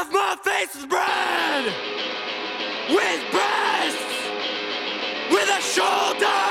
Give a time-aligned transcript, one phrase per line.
[0.00, 1.64] of my face is bread
[2.90, 4.16] with breasts,
[5.30, 6.42] with a shoulder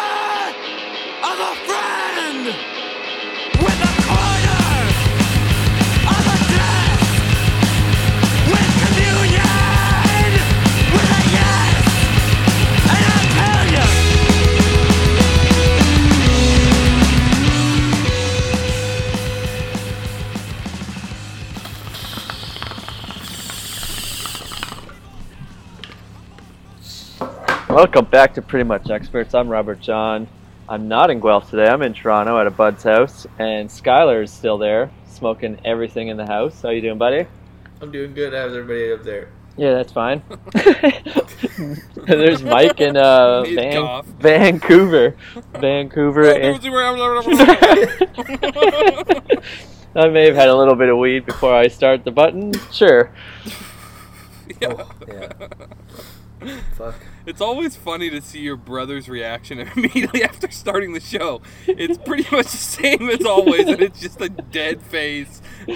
[1.29, 2.72] of a friend,
[27.73, 29.33] Welcome back to Pretty Much Experts.
[29.33, 30.27] I'm Robert John.
[30.69, 31.67] I'm not in Guelph today.
[31.67, 36.17] I'm in Toronto at a bud's house, and Skylar is still there, smoking everything in
[36.17, 36.61] the house.
[36.61, 37.25] How you doing, buddy?
[37.81, 38.31] I'm doing good.
[38.31, 39.29] How's everybody up there?
[39.57, 40.21] Yeah, that's fine.
[42.05, 45.15] There's Mike in uh, Van- Vancouver.
[45.53, 46.31] Vancouver.
[46.31, 46.59] and-
[49.95, 52.53] I may have had a little bit of weed before I start the button.
[52.71, 53.11] Sure.
[54.61, 54.85] Yeah.
[55.07, 55.47] Yeah.
[56.77, 56.95] Fuck.
[57.25, 61.41] It's always funny to see your brother's reaction immediately after starting the show.
[61.67, 65.41] It's pretty much the same as always, and it's just a dead face.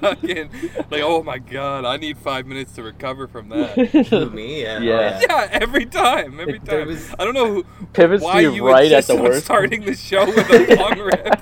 [0.00, 0.50] Fucking
[0.90, 3.70] like, oh my god, I need five minutes to recover from that.
[4.10, 4.62] Who, me?
[4.62, 4.78] Yeah.
[4.78, 5.20] Oh, yeah.
[5.28, 6.88] Yeah, every time, every There time.
[6.88, 9.44] was- I don't know who, Pivots why to you right at the on worst.
[9.44, 11.40] starting the show with a long rip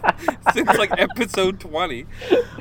[0.54, 2.06] since like episode twenty.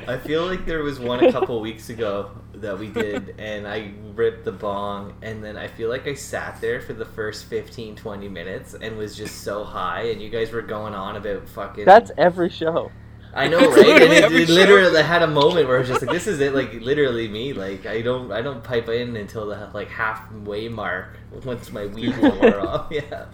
[0.06, 3.92] I feel like there was one a couple weeks ago that we did, and I
[4.14, 7.94] ripped the bong, and then I feel like I sat there for the first 15,
[7.94, 11.84] 20 minutes and was just so high, and you guys were going on about fucking.
[11.84, 12.90] That's every show.
[13.32, 14.02] I know, It's right?
[14.02, 16.40] And it, it literally, I had a moment where I was just like, "This is
[16.40, 17.52] it." Like literally me.
[17.52, 22.16] Like I don't, I don't pipe in until the like halfway mark once my weed
[22.18, 22.90] wore off.
[22.90, 23.26] Yeah,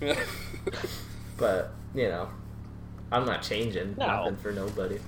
[1.36, 2.30] but you know,
[3.10, 3.96] I'm not changing.
[3.98, 4.06] No.
[4.06, 5.00] Nothing for nobody.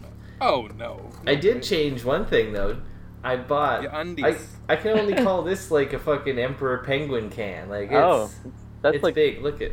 [0.42, 1.10] oh no.
[1.26, 2.76] I did change one thing though.
[3.22, 3.82] I bought.
[3.82, 4.53] Your undies.
[4.68, 7.68] I, I can only call this like a fucking emperor penguin can.
[7.68, 8.50] Like oh, it's, Oh,
[8.82, 9.42] That's it's like big.
[9.42, 9.72] Look at.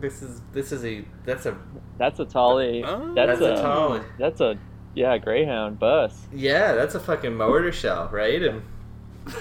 [0.00, 1.56] This is this is a that's a
[1.98, 2.84] that's a tolly.
[2.84, 3.12] Oh.
[3.14, 4.00] that's, That's a, a tolly.
[4.18, 4.56] That's a
[4.94, 6.26] yeah Greyhound bus.
[6.32, 8.62] yeah that's a fucking mortar shell right and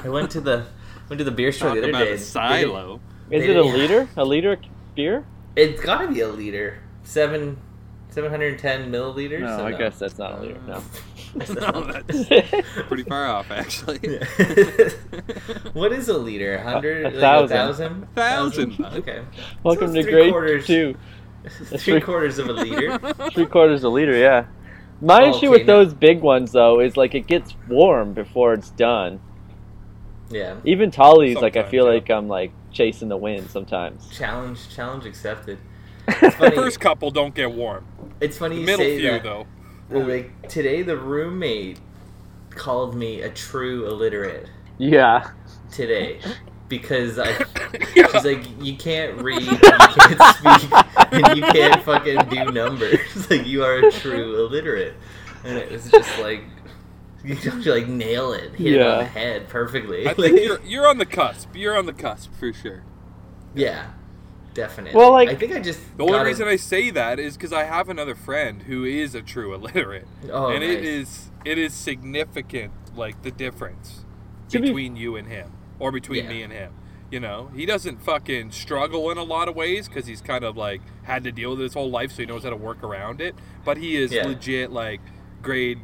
[0.03, 0.65] I went to the
[1.09, 2.09] went to the beer store Talk the other about day.
[2.09, 2.99] a and silo.
[3.29, 4.09] Is They it a didn't- liter?
[4.17, 4.57] A liter
[4.95, 5.25] beer?
[5.55, 6.79] they- It's got to be a liter.
[7.03, 7.57] Seven.
[8.21, 9.41] 710 milliliters.
[9.41, 10.59] No, So I guess that's not a liter.
[10.67, 10.81] No.
[11.37, 12.29] No, that's
[12.87, 13.99] pretty far off, actually.
[15.73, 16.55] what is a liter?
[16.55, 17.05] A hundred?
[17.05, 18.07] A like thousand.
[18.15, 18.15] thousand?
[18.15, 18.85] Thousand.
[18.85, 19.21] Okay.
[19.61, 20.65] Welcome So to it's three grade quarters.
[20.65, 20.95] two.
[21.77, 22.97] Three quarters of a liter.
[23.33, 24.47] Three quarters of a liter, yeah.
[24.99, 28.13] My Oh, issue okay, with now- those big ones though is like it gets warm
[28.13, 29.19] before it's done.
[30.29, 30.55] Yeah.
[30.65, 31.91] Even Tolly's like I feel yeah.
[31.93, 34.09] like I'm like chasing the wind sometimes.
[34.09, 34.59] Challenge.
[34.75, 35.59] Challenge accepted.
[36.09, 36.55] Funny.
[36.55, 37.85] First couple don't get warm.
[38.21, 39.23] It's funny The you middle say few, that.
[39.23, 39.47] though.
[39.89, 41.79] Well, like today, the roommate
[42.49, 45.31] called me a true illiterate yeah.
[45.71, 46.19] today
[46.67, 47.33] because I.
[47.93, 50.71] She's like, you can't read, you can't speak,
[51.11, 52.99] and you can't fucking do numbers.
[53.29, 54.95] Like you are a true illiterate,
[55.43, 56.43] and it was just like.
[57.23, 60.07] You don't like nail it, hit it on the head perfectly.
[60.07, 61.55] I think you're you're on the cusp.
[61.55, 62.83] You're on the cusp for sure.
[63.53, 63.91] yeah,
[64.57, 64.97] definitely.
[64.97, 67.53] Well, like- I think I just The only gotta- reason I say that is because
[67.53, 70.85] I have another friend who is a true illiterate, oh, and it nice.
[70.85, 74.03] is it is significant, like the difference
[74.49, 76.29] To be- between you and him, or between Yeah.
[76.29, 76.73] me and him.
[77.09, 80.57] You know, he doesn't fucking struggle in a lot of ways because he's kind of
[80.57, 82.83] like had to deal with it his whole life, so he knows how to work
[82.83, 83.33] around it.
[83.63, 84.25] But he is Yeah.
[84.27, 84.99] legit like
[85.41, 85.79] grade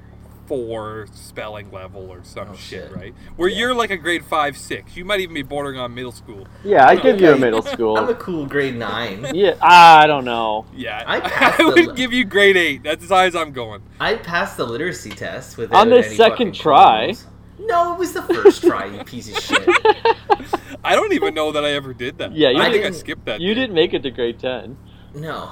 [0.46, 2.96] four spelling level or some Oh, shit, shit.
[2.96, 3.14] right?
[3.36, 3.58] Where Yeah.
[3.60, 4.96] you're like a grade five, six.
[4.98, 6.48] You might even be bordering on middle school.
[6.64, 7.98] Yeah, I give you a middle school.
[7.98, 9.26] I'm a cool grade nine.
[9.34, 10.66] Yeah, I don't know.
[10.76, 12.84] Yeah, I I, would le- give you grade eight.
[12.84, 13.82] That's as high as I'm going.
[14.00, 17.14] I passed the literacy test without On the any second try.
[17.14, 17.28] problems.
[17.60, 19.64] No, it was the first try, you piece of shit.
[20.84, 22.34] I don't even know that I ever did that.
[22.36, 23.40] Yeah, you I think I skipped that.
[23.40, 23.62] You day.
[23.62, 24.76] didn't make it to grade ten.
[25.16, 25.52] No.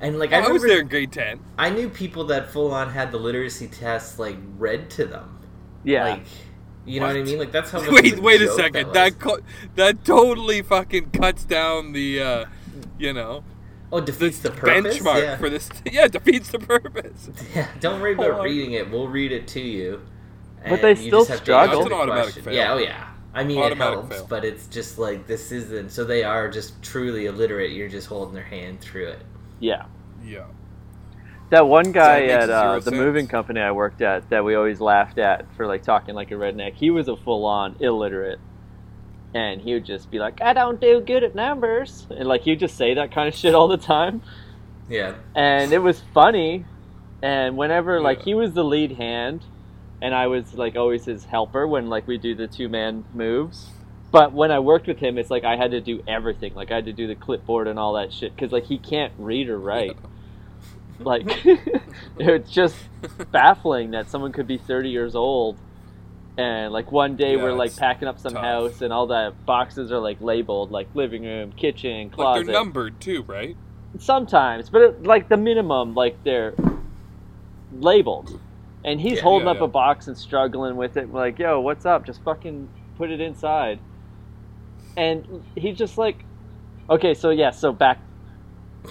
[0.00, 1.40] And like Oh, I, I, was remember, there in grade ten.
[1.58, 5.38] I knew people that full on had the literacy test like read to them.
[5.84, 6.04] Yeah.
[6.04, 6.22] Like,
[6.86, 7.38] you know what I mean?
[7.38, 7.78] Like that's how.
[7.84, 8.86] much of Wait, wait a second.
[8.88, 8.94] was.
[8.94, 9.40] That co-
[9.76, 12.44] that totally fucking cuts down the, uh,
[12.98, 13.44] you know,
[13.92, 14.98] oh defeats the, purpose.
[14.98, 15.36] benchmark yeah.
[15.36, 15.68] for this.
[15.92, 17.30] Yeah, defeats the purpose.
[17.54, 18.42] Yeah, don't worry about Oh.
[18.42, 18.90] reading it.
[18.90, 20.00] We'll read it to you.
[20.68, 21.80] But they you still just have struggle.
[21.80, 22.42] answer That's an automatic question.
[22.44, 22.54] fail.
[22.54, 23.06] Yeah, oh yeah.
[23.32, 24.26] I mean, Automatic it helps, fail.
[24.28, 25.90] but it's just like this isn't.
[25.90, 27.72] So they are just truly illiterate.
[27.72, 29.22] You're just holding their hand through it.
[29.60, 29.84] Yeah.
[30.24, 30.46] Yeah.
[31.50, 32.96] That one guy makes at uh, the sense.
[32.96, 36.34] moving company I worked at that we always laughed at for like talking like a
[36.34, 36.74] redneck.
[36.74, 38.38] He was a full on illiterate.
[39.34, 42.06] And he would just be like, I don't do good at numbers.
[42.10, 44.22] And like he'd just say that kind of shit all the time.
[44.88, 45.14] Yeah.
[45.34, 46.64] And it was funny.
[47.22, 49.44] And whenever like he was the lead hand
[50.02, 53.70] and I was like always his helper when like we do the two man moves.
[54.10, 56.54] But when I worked with him, it's like I had to do everything.
[56.54, 59.12] Like I had to do the clipboard and all that shit because like he can't
[59.18, 59.96] read or write.
[60.98, 61.26] Like
[62.18, 62.76] it's just
[63.30, 65.58] baffling that someone could be 30 years old
[66.36, 68.42] and like one day Yeah, we're like packing up some tough.
[68.42, 72.46] house and all the boxes are like labeled like living room, kitchen, Like closet.
[72.46, 73.56] they're numbered too, right?
[73.98, 76.54] Sometimes, but it, like the minimum, like they're
[77.72, 78.40] labeled.
[78.84, 79.64] And he's Yeah, holding yeah, up yeah.
[79.64, 81.12] a box and struggling with it.
[81.12, 82.06] Like, yo, what's up?
[82.06, 83.78] Just fucking put it inside.
[84.96, 86.24] And he's just like,
[86.88, 88.00] okay, so yeah, so back.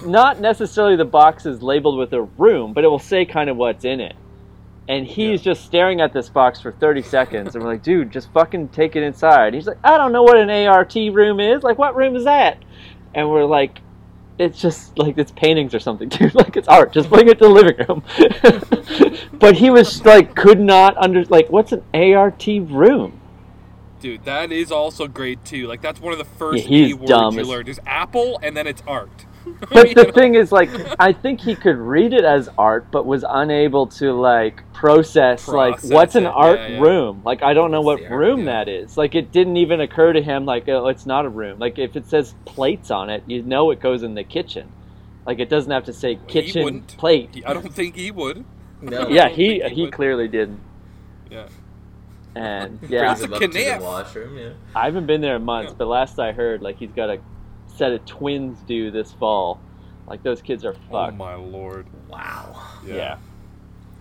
[0.05, 3.57] Not necessarily the box is labeled with a room, but it will say kind of
[3.57, 4.15] what's in it.
[4.87, 7.55] And he's just staring at this box for 30 seconds.
[7.55, 9.53] And we're like, dude, just fucking take it inside.
[9.53, 11.61] He's like, I don't know what an ART room is.
[11.63, 12.63] Like, what room is that?
[13.13, 13.81] And we're like,
[14.39, 16.33] it's just like it's paintings or something, dude.
[16.33, 16.93] Like it's art.
[16.93, 18.03] Just bring it to the living room.
[19.39, 23.19] but he was like, could not under like, what's an ART room?
[23.99, 25.67] Dude, that is also great too.
[25.67, 27.65] Like that's one of the first Yeah, he's key dumb words you as- learn.
[27.65, 29.09] There's Apple, and then it's art.
[29.71, 30.11] But the know?
[30.11, 30.69] thing is, like,
[30.99, 35.81] I think he could read it as art, but was unable to like process, like
[35.83, 36.81] what's an it, art yeah, yeah.
[36.81, 37.21] room.
[37.25, 38.45] Like I don't know what art, room yeah.
[38.45, 38.97] that is.
[38.97, 40.45] Like it didn't even occur to him.
[40.45, 41.59] Like oh, it's not a room.
[41.59, 44.71] Like if it says plates on it, you know it goes in the kitchen.
[45.25, 47.43] Like it doesn't have to say He kitchen plate.
[47.45, 48.45] I don't think he would.
[48.81, 49.09] No.
[49.09, 50.61] yeah, he he he clearly didn't.
[51.29, 51.47] Yeah.
[52.39, 53.81] And yeah, That's Brings him up to the kniff.
[53.81, 54.37] washroom.
[54.37, 54.49] Yeah.
[54.75, 55.75] I haven't been there in months, Yeah.
[55.77, 57.19] but last I heard, like he's got a
[57.67, 59.59] set of twins due this fall.
[60.07, 61.13] Like those kids are oh fucked.
[61.13, 61.87] Oh my lord.
[62.09, 62.61] Wow.
[62.85, 62.95] Yeah.
[62.95, 63.17] yeah.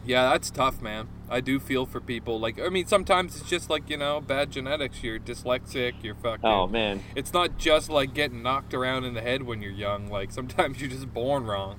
[0.06, 1.08] Yeah, that's tough, man.
[1.29, 2.40] I do feel for people.
[2.40, 5.02] Like, I mean, sometimes it's just like you know, bad genetics.
[5.02, 5.94] You're dyslexic.
[6.02, 6.44] You're fucking.
[6.46, 7.02] Oh man.
[7.14, 10.08] It's not just like getting knocked around in the head when you're young.
[10.08, 11.76] Like sometimes you're just born wrong.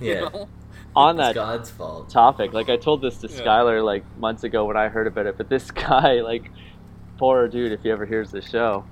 [0.00, 0.20] You Yeah.
[0.20, 0.48] know?
[0.96, 2.08] On that God's fault.
[2.08, 2.52] topic.
[2.52, 3.40] Like I told this to Yeah.
[3.40, 6.50] Skylar like months ago when I heard about it, but this guy, like
[7.18, 8.84] poor dude, if he ever hears the show,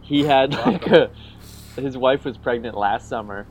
[0.00, 1.10] he had like a
[1.76, 3.46] his wife was pregnant last summer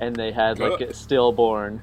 [0.00, 1.82] and they had like a stillborn.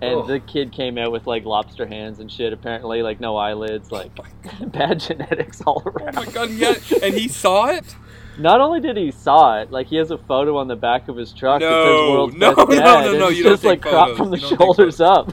[0.00, 0.26] And Oh.
[0.26, 4.10] the kid came out with like lobster hands and shit, apparently, like no eyelids, like
[4.18, 6.14] oh bad genetics all Oh around.
[6.16, 6.50] my god!
[6.50, 7.94] Yeah, and he saw it.
[8.38, 11.16] Not only did he saw it, like he has a photo on the back of
[11.16, 13.44] his truck that says No, "World's no, Best no, Dad," no, and no, It's you
[13.44, 15.32] don't just like take cropped from the You don't take shoulders up.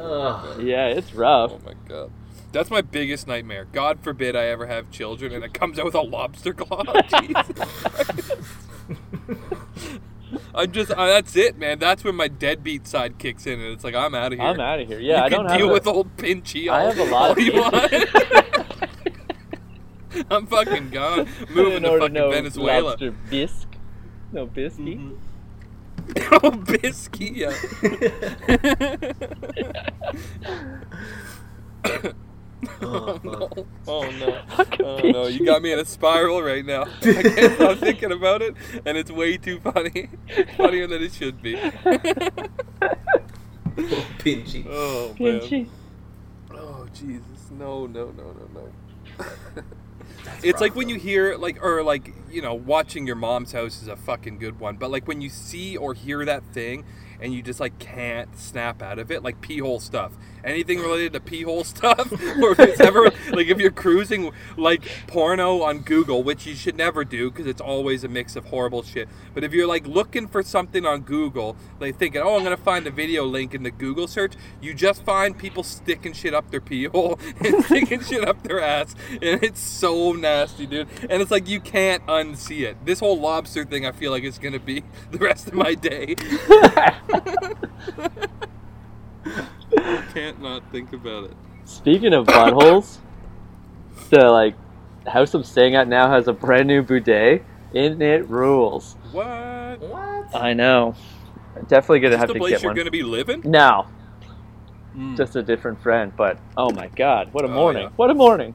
[0.00, 0.62] Ugh.
[0.62, 1.52] yeah, it's rough.
[1.54, 2.10] Oh my god.
[2.52, 3.66] That's my biggest nightmare.
[3.72, 6.82] God forbid I ever have children and it comes out with a lobster claw.
[10.54, 11.78] I'm just, uh, that's it, man.
[11.78, 14.48] That's when my deadbeat side kicks in, and it's like I'm out of here.
[14.48, 14.98] I'm out of here.
[15.00, 16.68] Yeah, you I can don't have deal a- with old Pinchy.
[16.70, 18.90] I all- have a lot all of you want.
[20.30, 21.28] I'm fucking gone.
[21.50, 22.90] Moving to fucking know Venezuela.
[22.90, 23.76] Lobster bisque.
[24.32, 24.98] No biscuit.
[24.98, 25.14] Mm-hmm.
[26.32, 27.52] oh, Bisky, yeah.
[32.80, 33.66] Oh, oh, no.
[33.86, 34.42] Oh no.
[34.80, 36.84] Oh no, you got me in a spiral right now.
[37.02, 38.54] I can't stop thinking about it,
[38.86, 40.08] and it's way too funny.
[40.56, 41.56] Funnier than it should be.
[44.18, 44.66] Pinchy.
[44.68, 45.40] Oh man.
[45.40, 45.68] Pinchy.
[46.52, 47.50] Oh Jesus.
[47.50, 48.72] No, no, no, no, no.
[50.42, 53.88] It's like when you hear like or like, you know, watching your mom's house is
[53.88, 56.84] a fucking good one, but like when you see or hear that thing
[57.20, 60.12] and you just like can't snap out of it, like pee hole stuff.
[60.44, 62.10] Anything related to pee hole stuff,
[62.42, 66.76] or if it's ever like if you're cruising like porno on Google, which you should
[66.76, 69.08] never do because it's always a mix of horrible shit.
[69.34, 72.86] But if you're like looking for something on Google, like thinking, oh, I'm gonna find
[72.86, 76.60] a video link in the Google search, you just find people sticking shit up their
[76.60, 80.88] pee hole and sticking shit up their ass, and it's so nasty, dude.
[81.08, 82.76] And it's like you can't unsee it.
[82.84, 86.16] This whole lobster thing, I feel like is gonna be the rest of my day.
[90.14, 91.32] Can't not think about it.
[91.64, 92.98] Speaking of buttholes,
[94.10, 94.54] the like
[95.06, 97.44] house I'm staying at now has a brand new bidet.
[97.74, 98.96] In it rules.
[99.12, 99.80] What?
[99.80, 100.34] What?
[100.34, 100.94] I know.
[101.68, 103.42] Definitely gonna Is have this the to place get you're gonna be living?
[103.44, 103.86] No,
[104.96, 105.16] Mm.
[105.18, 106.12] just a different friend.
[106.16, 107.82] But oh my god, what a Oh, morning!
[107.84, 107.88] yeah.
[107.96, 108.54] What a morning!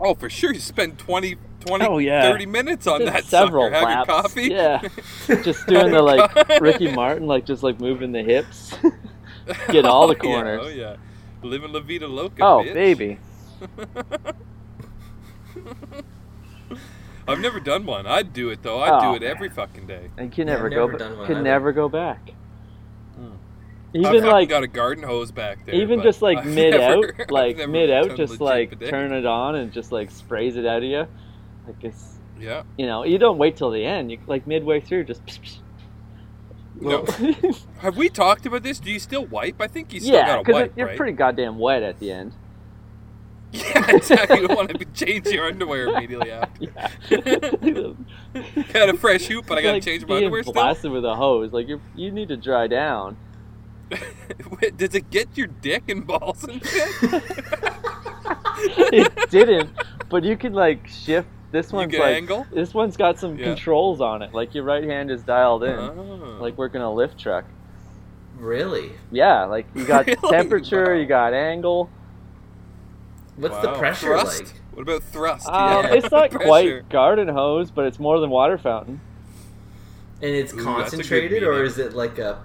[0.00, 0.52] Oh, for sure.
[0.52, 2.22] You spend 20, 20 Oh, yeah.
[2.22, 3.74] 30 minutes on Did that several sucker.
[3.76, 4.08] Have your laps.
[4.10, 4.48] coffee.
[4.48, 4.82] Yeah,
[5.44, 8.74] just doing the like Ricky Martin, like just like moving the hips.
[9.70, 10.32] Get all the Oh, yeah.
[10.34, 10.60] corners.
[10.64, 10.96] Oh, yeah.
[11.42, 12.74] Living La Vida Loca, oh bitch.
[12.74, 13.18] baby,
[17.28, 18.06] I've never done one.
[18.06, 18.80] I'd do it, though.
[18.80, 20.10] I'd Oh, do it every fucking day.
[20.16, 20.86] I can Yeah, never I've go.
[20.86, 21.44] never ba- done one can either.
[21.44, 22.32] never go back.
[23.20, 23.30] Mm.
[23.30, 23.36] I've
[23.94, 25.74] Even fucking like got a garden hose back there.
[25.74, 29.56] even just like I've mid never- out, like mid out, just like turn it on
[29.56, 31.06] and just like sprays it out of you.
[31.66, 32.62] Like it's Yeah.
[32.78, 34.10] you know you don't wait till the end.
[34.10, 35.20] You like midway through just
[36.80, 37.04] No.
[37.78, 38.78] Have we talked about this?
[38.78, 39.60] Do you still wipe?
[39.60, 40.96] I think you still yeah, gotta because wipe, you're right?
[40.96, 42.32] pretty goddamn wet at the end.
[43.50, 44.40] Yeah, exactly.
[44.40, 46.64] You don't want to change your underwear immediately after.
[46.64, 46.90] Yeah.
[48.74, 50.52] Got a fresh hoop, but I gotta like change my underwear still.
[50.52, 51.50] blasted with a hose.
[51.50, 53.16] Like you, you need to dry down.
[54.60, 56.90] Wait, Does it get your dick and balls and shit?
[58.92, 59.70] it didn't,
[60.10, 61.28] but you can like shift.
[61.50, 62.46] This You one's like angle?
[62.52, 63.46] this one's got some Yeah.
[63.46, 64.34] controls on it.
[64.34, 66.36] Like your right hand is dialed in, Oh.
[66.40, 67.44] like working a lift truck.
[68.38, 68.92] really?
[69.10, 70.30] Yeah, like you got Really?
[70.30, 70.98] temperature, Wow.
[71.00, 71.90] you got angle.
[73.36, 74.42] What's the pressure thrust?
[74.44, 74.52] like?
[74.74, 75.48] What about thrust?
[75.48, 75.94] Um, Yeah.
[75.94, 79.00] it's not quite garden hose, but it's more than water fountain.
[80.20, 80.74] And it's Ooh, that's a good
[81.06, 82.38] concentrated, or is it like a?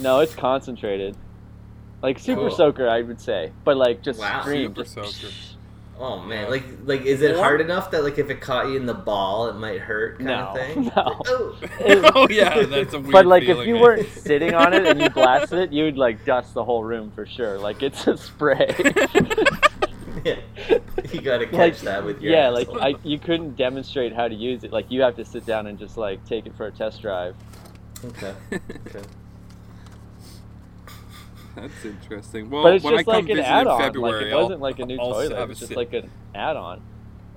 [0.00, 1.16] No, it's concentrated.
[2.02, 2.50] Like super Cool.
[2.50, 4.40] soaker, I would say, but like just Wow.
[4.42, 4.74] stream.
[4.74, 5.32] Super just- soaker.
[5.98, 6.48] Oh man, Yeah.
[6.50, 8.94] like like is it Or- hard enough that like if it caught you in the
[8.94, 10.84] ball, it might hurt kind No, of thing?
[10.96, 11.20] no.
[11.26, 11.58] Oh.
[12.14, 13.12] oh yeah, that's a weird.
[13.12, 16.54] But like, if you weren't sitting on it and you blasted it, you'd like dust
[16.54, 17.58] the whole room for sure.
[17.58, 18.74] Like it's a spray.
[20.24, 20.36] yeah.
[21.12, 22.68] You gotta catch like that with your yeah, like.
[22.80, 24.72] I, you couldn't demonstrate how to use it.
[24.72, 27.36] Like you have to sit down and just like take it for a test drive.
[28.04, 28.34] Okay.
[28.50, 29.02] Okay.
[31.56, 32.50] That's interesting.
[32.50, 33.80] Well, but it's when just I come like an visit in add-on.
[33.80, 35.36] February, like it wasn't like a new I'll, I'll toilet.
[35.38, 36.80] have It's just like an add-on.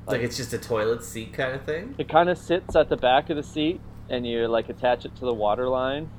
[0.08, 1.96] Like it's just a toilet seat kind of thing.
[1.98, 3.80] It kind of sits at the back of the seat,
[4.10, 6.10] and you like attach it to the water line.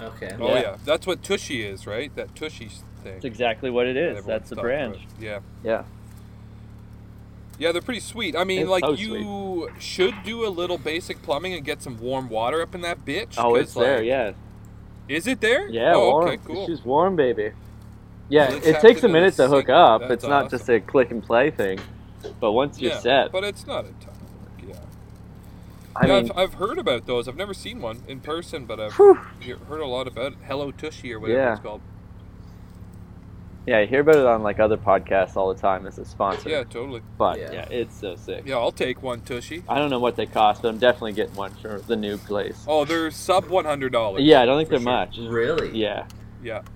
[0.00, 0.30] Okay.
[0.40, 0.60] Oh Yeah.
[0.60, 0.76] yeah.
[0.84, 2.14] that's what Tushy is, right?
[2.16, 3.12] That Tushy thing.
[3.14, 4.14] That's exactly what it is.
[4.14, 4.26] that is.
[4.26, 4.94] That's the brand.
[4.94, 5.06] about.
[5.20, 5.84] Yeah, Yeah.
[7.58, 8.34] yeah, they're pretty sweet.
[8.36, 11.98] I mean, It's like so you should do a little basic plumbing and get some
[11.98, 13.34] warm water up in that bitch.
[13.38, 14.02] Oh, it's there.
[14.02, 14.32] Yeah.
[15.08, 15.68] Is it there?
[15.68, 15.92] Yeah.
[15.94, 16.28] Oh, warm.
[16.28, 16.66] okay, cool.
[16.66, 17.52] She's warm, baby.
[18.28, 20.00] Yeah, Well, it takes a minute to hook up.
[20.02, 20.58] That's it's not awesome.
[20.58, 21.78] just a click and play thing.
[22.40, 24.62] But once you're yeah, set, but it's not a ton of work.
[24.66, 24.74] Yeah.
[25.94, 27.28] I yeah, mean, I've, I've heard about those.
[27.28, 29.14] I've never seen one in person, but I've whew,
[29.68, 30.38] heard a lot about it.
[30.46, 31.52] Hello Tushy or whatever Yeah.
[31.52, 31.82] it's called.
[33.66, 36.48] Yeah, you hear about it on like other podcasts all the time as a sponsor.
[36.48, 37.02] Yeah, totally.
[37.18, 37.52] But Yeah.
[37.52, 37.68] yeah.
[37.70, 38.42] it's so sick.
[38.46, 39.62] Yeah, I'll take one Tushy.
[39.68, 42.64] I don't know what they cost, but I'm definitely getting one for the new place.
[42.68, 44.22] Oh, they're sub one hundred dollars.
[44.22, 44.84] yeah, I don't think they're sure.
[44.84, 45.18] much.
[45.18, 45.78] Really?
[45.78, 46.06] Yeah.
[46.42, 46.62] Yeah.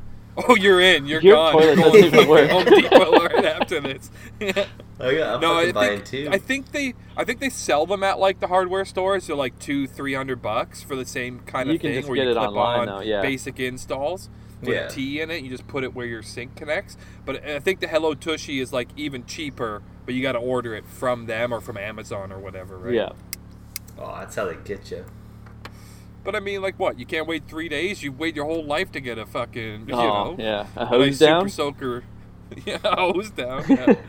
[0.48, 1.04] Oh, you're in.
[1.08, 1.52] You're Your gone.
[1.52, 2.50] toilet You're doesn't going even to work.
[2.50, 4.08] Home Depot right after this.
[5.00, 6.28] Oh yeah, I'm no, I buying think two.
[6.30, 9.26] I think they I think they sell them at like the hardware stores.
[9.26, 12.08] They're like two, three hundred bucks for the same kind of You can thing just
[12.08, 13.20] where get you it clip online, on though, yeah.
[13.20, 14.28] basic installs.
[14.62, 14.86] Put Yeah.
[14.86, 15.42] a T in it.
[15.42, 16.96] You just put it where your sink connects.
[17.24, 20.74] But I think the Hello Tushy is like even cheaper, but you got to order
[20.74, 22.94] it from them or from Amazon or whatever, right?
[22.94, 23.10] Yeah.
[23.98, 25.04] Oh, that's how they get you.
[26.24, 26.98] But I mean, like what?
[26.98, 28.02] You can't wait three days.
[28.02, 30.66] You wait your whole life to get a fucking, you oh, know, yeah.
[30.76, 31.48] A a hose nice down.
[31.48, 32.04] super soaker.
[32.64, 33.62] Yeah, a hose down.
[33.68, 33.94] Yeah.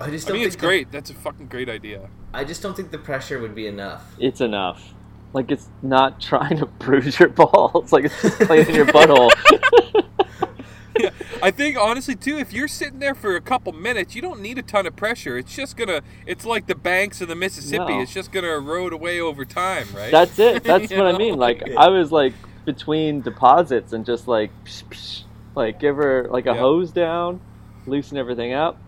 [0.00, 0.92] I just I don't mean, it's think the- great.
[0.92, 2.08] That's a fucking great idea.
[2.32, 4.14] I just don't think the pressure would be enough.
[4.18, 4.94] It's enough.
[5.32, 7.92] Like it's not trying to bruise your balls.
[7.92, 9.30] Like it's just playing in your butthole.
[10.98, 11.10] yeah,
[11.42, 14.58] I think honestly too, if you're sitting there for a couple minutes, you don't need
[14.58, 15.38] a ton of pressure.
[15.38, 16.02] It's just gonna.
[16.26, 17.94] It's like the banks of the Mississippi.
[17.94, 18.00] No.
[18.00, 20.10] It's just gonna erode away over time, right?
[20.10, 20.64] That's it.
[20.64, 21.36] That's what I mean.
[21.36, 22.34] Like I was like
[22.64, 25.22] between deposits and just like psh, psh,
[25.54, 26.58] like give her like a Yeah.
[26.58, 27.40] hose down,
[27.86, 28.78] loosen everything up.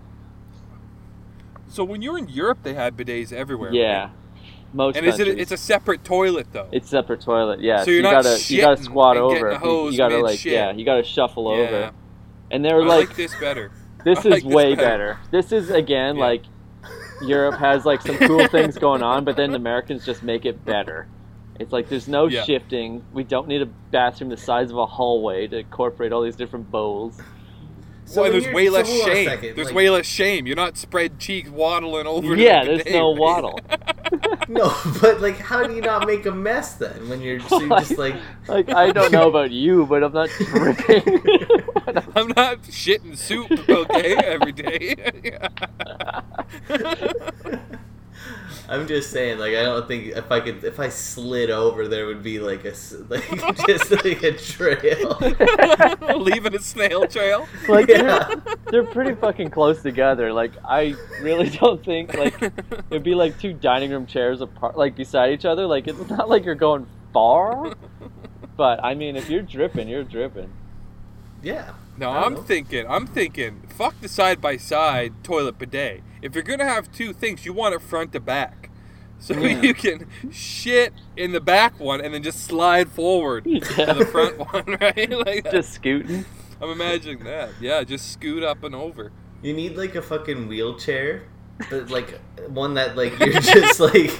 [1.68, 3.72] So when you're in Europe, they had bidets everywhere.
[3.72, 4.02] Yeah.
[4.02, 4.10] right?
[4.72, 5.28] Most And is it?
[5.28, 6.68] It's a separate toilet though.
[6.72, 7.84] It's separate toilet, yeah.
[7.84, 9.52] So you're you not gotta you gotta squat over.
[9.52, 10.52] You- hose you gotta like mid-shit.
[10.52, 11.62] yeah, you gotta shuffle yeah.
[11.62, 11.90] over.
[12.50, 13.70] And they I were like, like, this better.
[14.04, 15.14] this I like is this way better.
[15.14, 15.18] better.
[15.30, 16.24] This is again Yeah.
[16.24, 16.42] like
[17.22, 20.64] Europe has like some cool things going on, but then the Americans just make it
[20.64, 21.06] better.
[21.60, 22.42] It's like there's no Yeah.
[22.44, 23.04] shifting.
[23.12, 26.70] We don't need a bathroom the size of a hallway to incorporate all these different
[26.70, 27.20] bowls.
[28.16, 29.28] Well, when there's way less hold shame.
[29.28, 30.46] second, there's like- way less shame.
[30.46, 32.34] You're not spread cheeks waddling over.
[32.36, 33.20] to Yeah, the there's bidet, no right?
[33.20, 33.60] waddle.
[34.48, 37.78] No, but like, how do you not make a mess then when you're, so you're
[37.78, 38.14] just like?
[38.48, 41.20] Like I don't know about you, but I'm not dripping.
[42.14, 45.38] I'm not shitting soup, okay, every day.
[48.72, 52.06] I'm just saying, like, I don't think if I could, if I slid over, there
[52.06, 52.72] would be like a,
[53.08, 55.18] like, just like a trail.
[56.18, 57.46] Leaving a snail trail.
[57.68, 58.28] like Yeah.
[58.28, 60.32] they're, they're pretty fucking close together.
[60.32, 62.40] Like I really don't think like
[62.90, 65.66] it'd be like two dining room chairs apart, like beside each other.
[65.66, 67.74] Like it's not like you're going far.
[68.56, 70.50] But I mean, if you're dripping, you're dripping.
[71.42, 71.72] Yeah.
[71.98, 72.42] No, I'm know.
[72.42, 76.02] thinking, I'm thinking, fuck the side by side toilet bidet.
[76.22, 78.70] If you're gonna have two things, you want it front to back.
[79.18, 79.60] So Yeah.
[79.62, 83.60] you can shit in the back one and then just slide forward Yeah.
[83.60, 85.10] to the front one, right?
[85.10, 85.52] Like that.
[85.52, 86.24] Just scooting.
[86.60, 87.50] I'm imagining that.
[87.60, 89.10] Yeah, just scoot up and over.
[89.42, 91.24] You need like a fucking wheelchair
[91.70, 94.10] but like one that like you're just like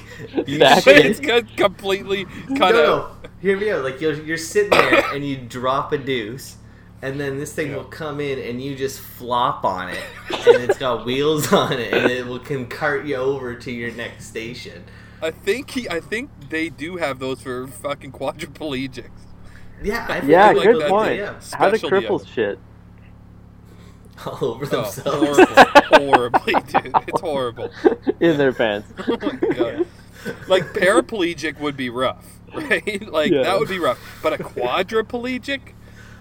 [0.47, 1.57] you Stack But it.
[1.57, 3.27] completely no, cut no, out.
[3.41, 3.83] hear me out.
[3.85, 6.57] Like you're you're sitting there and you drop a deuce,
[7.03, 7.77] and then this thing Yeah.
[7.79, 11.93] will come in and you just flop on it, and it's got wheels on it,
[11.93, 14.85] and it will can cart you over to your next station.
[15.21, 15.89] I think he.
[15.89, 19.11] I think they do have those for fucking quadriplegics.
[19.83, 21.17] Yeah, I Yeah, feel like good point.
[21.19, 22.59] Yeah, How do Specialty of cripples shit?
[24.27, 25.39] all over Oh, themselves.
[25.39, 26.93] horrible, horribly, dude.
[27.09, 27.71] It's horrible.
[28.21, 28.93] In their pants.
[29.09, 29.87] Oh my god.
[30.47, 33.09] Like paraplegic would be rough, right?
[33.11, 33.43] Like Yeah.
[33.43, 33.99] that would be rough.
[34.23, 35.61] But a quadriplegic,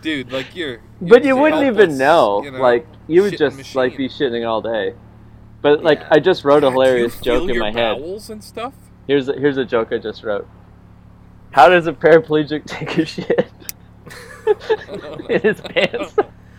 [0.02, 0.82] dude, like you're.
[1.00, 2.44] But you're you wouldn't even know.
[2.44, 4.94] you Like you would shitting just like be shitting all day.
[5.62, 6.08] But like Yeah.
[6.12, 7.98] I just wrote a God, do you hilarious joke in my head.
[8.00, 8.74] bowels and stuff.
[9.08, 10.48] Here's a, here's a joke I just wrote.
[11.52, 13.52] How does a paraplegic take a shit
[15.30, 16.16] in his pants?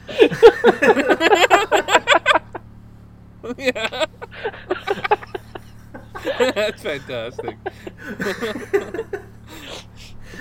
[3.59, 4.07] yeah.
[6.55, 7.57] That's fantastic.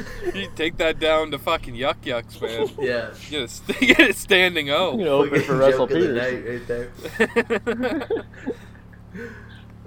[0.36, 2.70] you take that down to fucking Yuk Yuk's, man.
[2.80, 3.12] yeah.
[3.30, 6.68] Get a, st- get a standing you know, open for Russell joke of the Peters.
[6.70, 8.26] right there.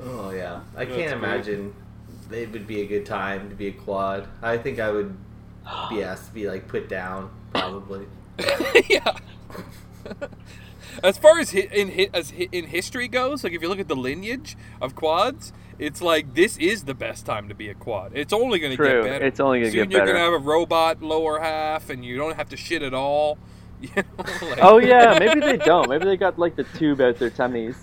[0.02, 1.30] Oh yeah, I That's can't great.
[1.30, 1.74] imagine
[2.30, 4.26] it would be a good time to be a quad.
[4.42, 5.16] I think I would
[5.90, 8.06] be asked to be like put down probably.
[8.90, 9.16] yeah.
[11.02, 13.78] As far as hi- in hi- as hi- in history goes, like if you look
[13.80, 17.74] at the lineage of quads, it's like this is the best time to be a
[17.74, 18.12] quad.
[18.14, 19.24] It's only going to get better.
[19.24, 20.12] It's only gonna Soon get you're better.
[20.12, 23.38] gonna have a robot lower half, and you don't have to shit at all.
[23.80, 24.02] You know,
[24.48, 25.90] like- Oh yeah, maybe they don't.
[25.90, 27.76] Maybe they got like the tube out their tummies.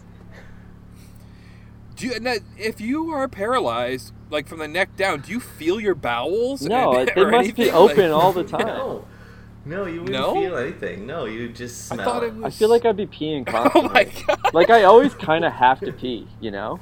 [1.95, 5.79] Do you, now, if you are paralyzed, like from the neck down, do you feel
[5.79, 6.61] your bowels?
[6.63, 8.65] No, and- they or must be open Like- all the time.
[8.65, 9.05] No,
[9.65, 10.33] no, you wouldn't No?
[10.33, 11.05] feel anything.
[11.05, 12.05] No, you would just I smell.
[12.09, 12.35] thought it it.
[12.35, 12.45] was.
[12.45, 13.89] I feel like I'd be peeing Oh constantly.
[13.93, 14.53] my god.
[14.55, 16.79] Like I always kind of have to pee, you know.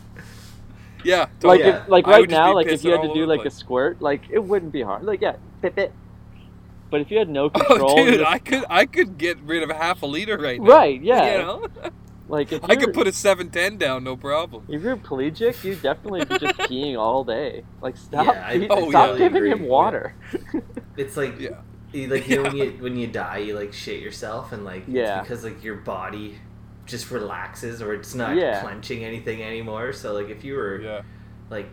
[1.03, 1.27] Yeah.
[1.43, 1.83] Like yeah.
[1.83, 4.01] if, like right now, like if you had to do over the like a squirt,
[4.01, 5.03] like it wouldn't be hard.
[5.03, 5.93] Like yeah, bit bit.
[6.91, 9.39] But if you had no control, Oh, control, dude, you- I could I could get
[9.41, 10.69] rid of half a liter right now.
[10.69, 11.01] right?
[11.01, 11.31] Yeah.
[11.31, 11.67] You know,
[12.27, 14.65] Like if I could put a seven ten down, no problem.
[14.69, 17.63] if you're pelagic, you definitely be just peeing all day.
[17.81, 19.17] Like stop, Yeah, I- pe- Oh, stop yeah.
[19.17, 19.69] giving agree, him yeah.
[19.69, 20.15] water.
[20.97, 21.61] It's like Yeah.
[21.93, 24.83] you, like you know when you when you die, you like shit yourself, and like
[24.87, 25.19] Yeah.
[25.21, 26.39] it's because like your body
[26.89, 28.61] just relaxes or it's not Yeah.
[28.61, 29.93] clenching anything anymore.
[29.93, 31.01] So like if you were Yeah.
[31.49, 31.69] like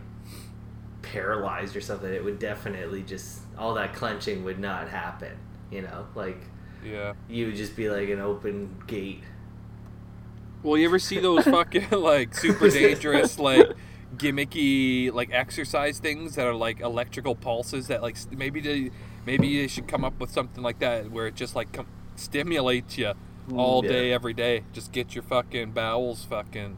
[1.01, 5.33] paralyzed or something, it would definitely just all that clenching would not happen.
[5.71, 6.39] You know, like
[6.85, 7.13] Yeah.
[7.27, 9.23] you would just be like an open gate.
[10.63, 13.67] Well, you ever see those fucking like super dangerous like
[14.15, 18.89] gimmicky like exercise things that are like electrical pulses that like maybe they
[19.25, 22.97] maybe they should come up with something like that where it just like com- stimulates
[22.97, 23.13] you
[23.55, 23.91] all yeah.
[23.91, 24.63] day every day.
[24.73, 26.77] Just get your fucking bowels fucking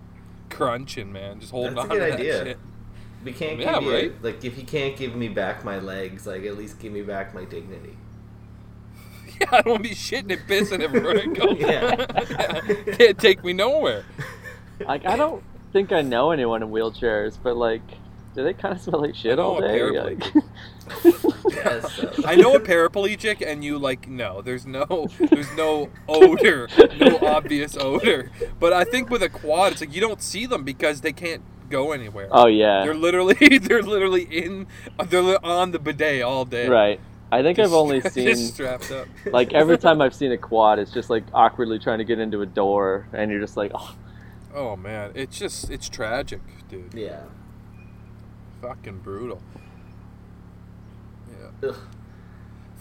[0.49, 1.39] crunching, man.
[1.39, 2.43] Just holding That's a on good to that idea.
[2.45, 2.57] shit.
[3.23, 4.23] We can't Yeah, give you right?
[4.23, 7.33] like if you can't give me back my legs, like at least give me back
[7.33, 7.97] my dignity.
[9.39, 11.51] Yeah, I don't want to be shitting and pissing everywhere I go.
[11.59, 11.95] Yeah.
[12.97, 14.03] Can't take me nowhere.
[14.85, 17.81] Like I don't think I know anyone in wheelchairs, but like,
[18.35, 19.79] do they kind of smell like shit know all a day?
[19.79, 20.35] paraplegic.
[20.35, 20.43] Like-
[21.49, 24.41] Yes, so- I know a paraplegic, and you like no.
[24.41, 26.67] There's no, there's no odor,
[26.99, 28.31] no obvious odor.
[28.59, 31.41] But I think with a quad, it's like you don't see them because they can't
[31.69, 32.27] go anywhere.
[32.31, 34.67] oh yeah, They're literally, they're literally in,
[35.07, 36.67] they're li- on the bidet all day.
[36.67, 36.99] right.
[37.31, 39.07] I think I've Just- only just seen strapped up.
[39.27, 42.41] like every time I've seen a quad, it's just like awkwardly trying to get into
[42.41, 43.95] a door, and you're just like, oh,
[44.53, 46.91] Oh man, it's just, it's tragic, dude.
[46.95, 47.21] yeah.
[48.61, 49.41] Fucking brutal.
[51.31, 51.69] Yeah.
[51.69, 51.75] Ugh.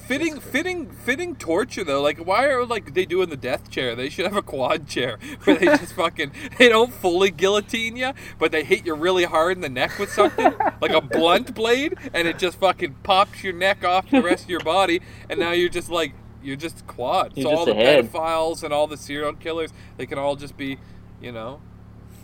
[0.08, 2.00] Fitting, fitting, fitting torture though.
[2.00, 3.94] Like, why are like they doing the death chair?
[3.94, 8.12] They should have a quad chair where they just fucking they don't fully guillotine you,
[8.38, 11.98] but they hit you really hard in the neck with something like a blunt blade,
[12.14, 15.52] and it just fucking pops your neck off the rest of your body, and now
[15.52, 17.32] you're just like you're just quad.
[17.36, 18.10] You're so all the head.
[18.10, 20.78] pedophiles and all the serial killers, they can all just be,
[21.20, 21.60] you know,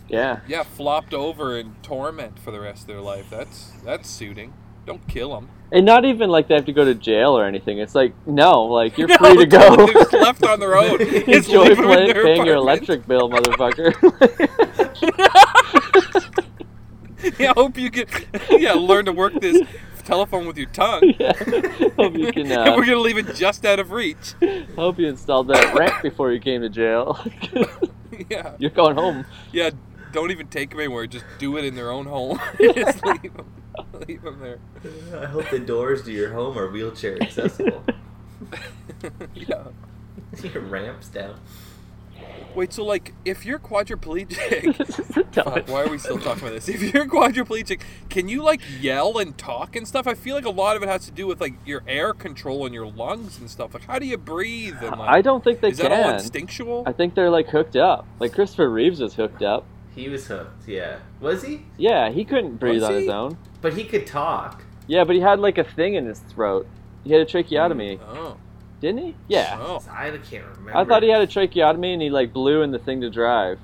[0.07, 0.39] yeah.
[0.47, 3.27] yeah, flopped over in torment for the rest of their life.
[3.29, 4.53] That's that's suiting.
[4.85, 5.49] Don't kill them.
[5.71, 7.79] And not even like they have to go to jail or anything.
[7.79, 9.75] It's like no, like you're No, free to go.
[9.77, 10.99] They're just left on their own.
[10.99, 13.93] Just Enjoy leave 'em in play, their paying your electric bill, motherfucker.
[17.39, 18.05] yeah, I hope you can.
[18.51, 19.61] Yeah, learn to work this
[20.03, 21.13] telephone with your tongue.
[21.19, 21.33] yeah.
[21.97, 22.51] Hope you can.
[22.51, 24.33] Uh, we're gonna leave it just out of reach.
[24.75, 27.19] hope you installed that ramp before you came to jail.
[28.29, 29.25] Yeah, you're going home.
[29.51, 29.71] yeah.
[30.15, 31.07] Don't even take them anywhere.
[31.07, 32.39] Just do it in their own home.
[32.57, 33.51] just leave them.
[34.07, 34.59] Leave them there.
[35.21, 37.83] I hope the doors to your home are wheelchair accessible.
[39.33, 39.63] yeah.
[40.41, 41.37] your ramps down.
[42.55, 46.43] Wait, so like, if you're quadriplegic, this is the Fuck, why are we still talking
[46.43, 46.69] about this?
[46.69, 50.07] If you're quadriplegic, can you like yell and talk and stuff?
[50.07, 52.65] I feel like a lot of it has to do with like your air control
[52.65, 53.73] and your lungs and stuff.
[53.73, 54.77] Like, how do you breathe?
[54.81, 56.13] And like, I don't think they is that all can.
[56.15, 56.83] instinctual?
[56.85, 58.07] I think they're like hooked up.
[58.19, 59.65] Like Christopher Reeves was hooked up.
[59.95, 60.67] He was hooked.
[60.67, 60.99] Yeah.
[61.21, 61.65] Was he?
[61.77, 63.37] Yeah, he couldn't breathe Was on his own.
[63.61, 64.63] But he could talk.
[64.87, 66.67] Yeah, but he had like a thing in his throat.
[67.03, 68.37] He had a tracheotomy, Oh,
[68.81, 69.15] didn't he?
[69.27, 69.57] Yeah.
[69.59, 69.81] oh.
[69.89, 70.75] I can't remember.
[70.77, 73.59] I thought he had a tracheotomy and he like blew in the thing to drive.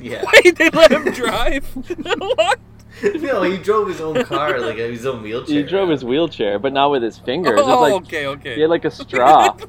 [0.00, 0.24] Yeah.
[0.44, 1.64] Wait, they let him drive?
[2.16, 2.58] what?
[3.20, 5.56] no, he drove his own car, like his own wheelchair.
[5.56, 7.58] He drove his wheelchair, but not with his fingers.
[7.58, 8.54] It's Oh, like okay, okay.
[8.54, 9.56] he had like a straw.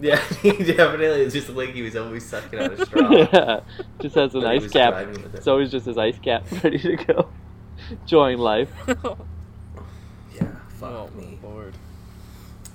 [0.00, 1.22] Yeah, he definitely.
[1.22, 3.10] It's just like he was always sucking on a straw.
[3.10, 3.60] yeah,
[4.00, 4.92] just has an But ice cap.
[4.92, 5.34] driving with.
[5.34, 7.28] It's always just his ice cap ready to go,
[7.90, 8.70] enjoying life.
[10.34, 11.38] Yeah, fuck oh, me.
[11.42, 11.74] Lord.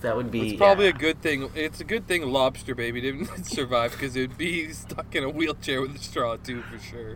[0.01, 0.49] That would be.
[0.49, 0.91] It's probably yeah.
[0.95, 1.49] a good thing.
[1.55, 5.81] It's a good thing Lobster Baby didn't survive because it'd be stuck in a wheelchair
[5.81, 7.15] with a straw too, for sure.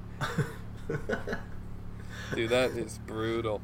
[2.36, 3.62] Dude, that is brutal.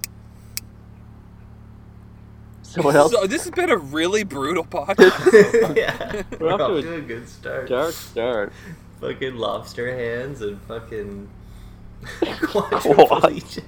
[2.62, 3.12] So what else?
[3.12, 5.76] So this has been a really brutal podcast.
[5.76, 7.70] yeah, We're we're off off to a a good start.
[7.70, 8.54] Dark start.
[9.00, 11.30] Fucking lobster hands and fucking
[12.54, 12.72] What?
[12.72, 13.64] quadriplegic.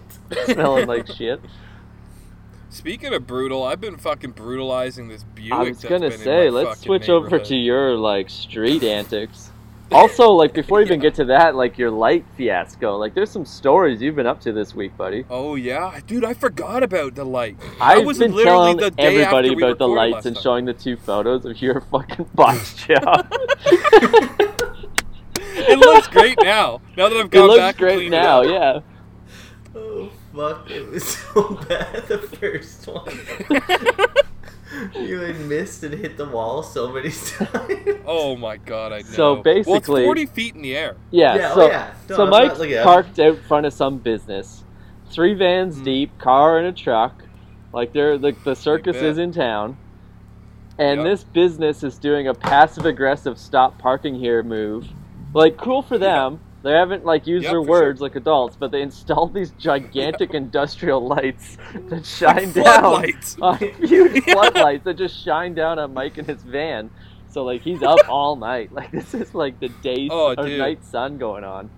[0.46, 1.40] Smelling like shit.
[2.70, 5.54] Speaking of brutal, I've been fucking brutalizing this Buick.
[5.54, 9.52] I was gonna been say, let's switch over to your like street antics.
[9.92, 12.98] Also, like before you even get to that, like your light fiasco.
[12.98, 15.26] Like there's some stories you've been up to this week, buddy.
[15.30, 17.58] Oh yeah, dude, I forgot about the light.
[17.80, 20.36] I I've was been literally telling the day everybody after we about the lights and
[20.36, 20.44] time.
[20.44, 23.28] showing the two photos of your fucking box job.
[25.38, 26.82] It looks great now.
[26.98, 28.46] Now that I've it gone looks back and great now, up.
[28.46, 28.80] yeah.
[29.80, 30.70] Oh fuck!
[30.70, 34.26] It was so bad the first one.
[34.96, 38.00] you had missed and hit the wall so many times.
[38.06, 39.04] Oh my god, I know.
[39.04, 40.96] So well, basically- it's forty feet in the air.
[41.12, 41.94] Yeah, Yeah, oh so, yeah.
[42.10, 42.84] No, so I'm not Mike's looking at it.
[42.84, 44.64] parked out front of some business.
[45.12, 45.84] Three vans Mhm.
[45.86, 47.24] deep, car and a truck.
[47.74, 49.78] Like they're the, the circus is in town.
[50.78, 51.06] And Yep.
[51.06, 54.88] this business is doing a passive aggressive stop parking here move.
[55.34, 56.40] Like cool for them.
[56.66, 57.80] They haven't like used Yep, their for sure.
[57.82, 61.58] words like adults, but they installed these gigantic industrial lights
[61.90, 63.38] that shine down Floodlights.
[63.42, 64.34] on huge Yeah.
[64.34, 66.90] floodlights that just shine down on Mike in his van.
[67.30, 68.72] So like he's up all night.
[68.74, 70.58] Like this is like the day Oh, or dude.
[70.58, 71.70] night sun going on.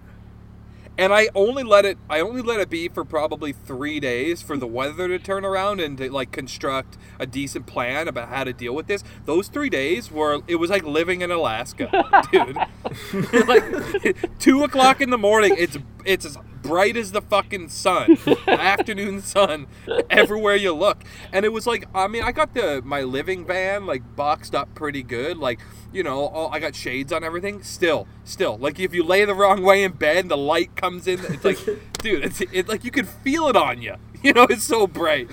[0.97, 4.57] And I only let it I only let it be for probably three days for
[4.57, 8.53] the weather to turn around and to like construct a decent plan about how to
[8.53, 9.03] deal with this.
[9.25, 11.89] Those three days were it was like living in Alaska,
[12.31, 12.57] dude.
[13.47, 19.67] like two o'clock in the morning, it's it's bright as the fucking sun, afternoon sun,
[20.09, 21.03] everywhere you look.
[21.31, 24.73] And it was like I mean I got the my living van like boxed up
[24.75, 25.59] pretty good, like
[25.93, 27.63] you know all, I got shades on everything.
[27.63, 31.19] Still, still like if you lay the wrong way in bed, the light comes in.
[31.19, 31.59] It's like,
[32.01, 33.95] dude, it's it like you can feel it on you.
[34.23, 35.29] You know, it's so bright.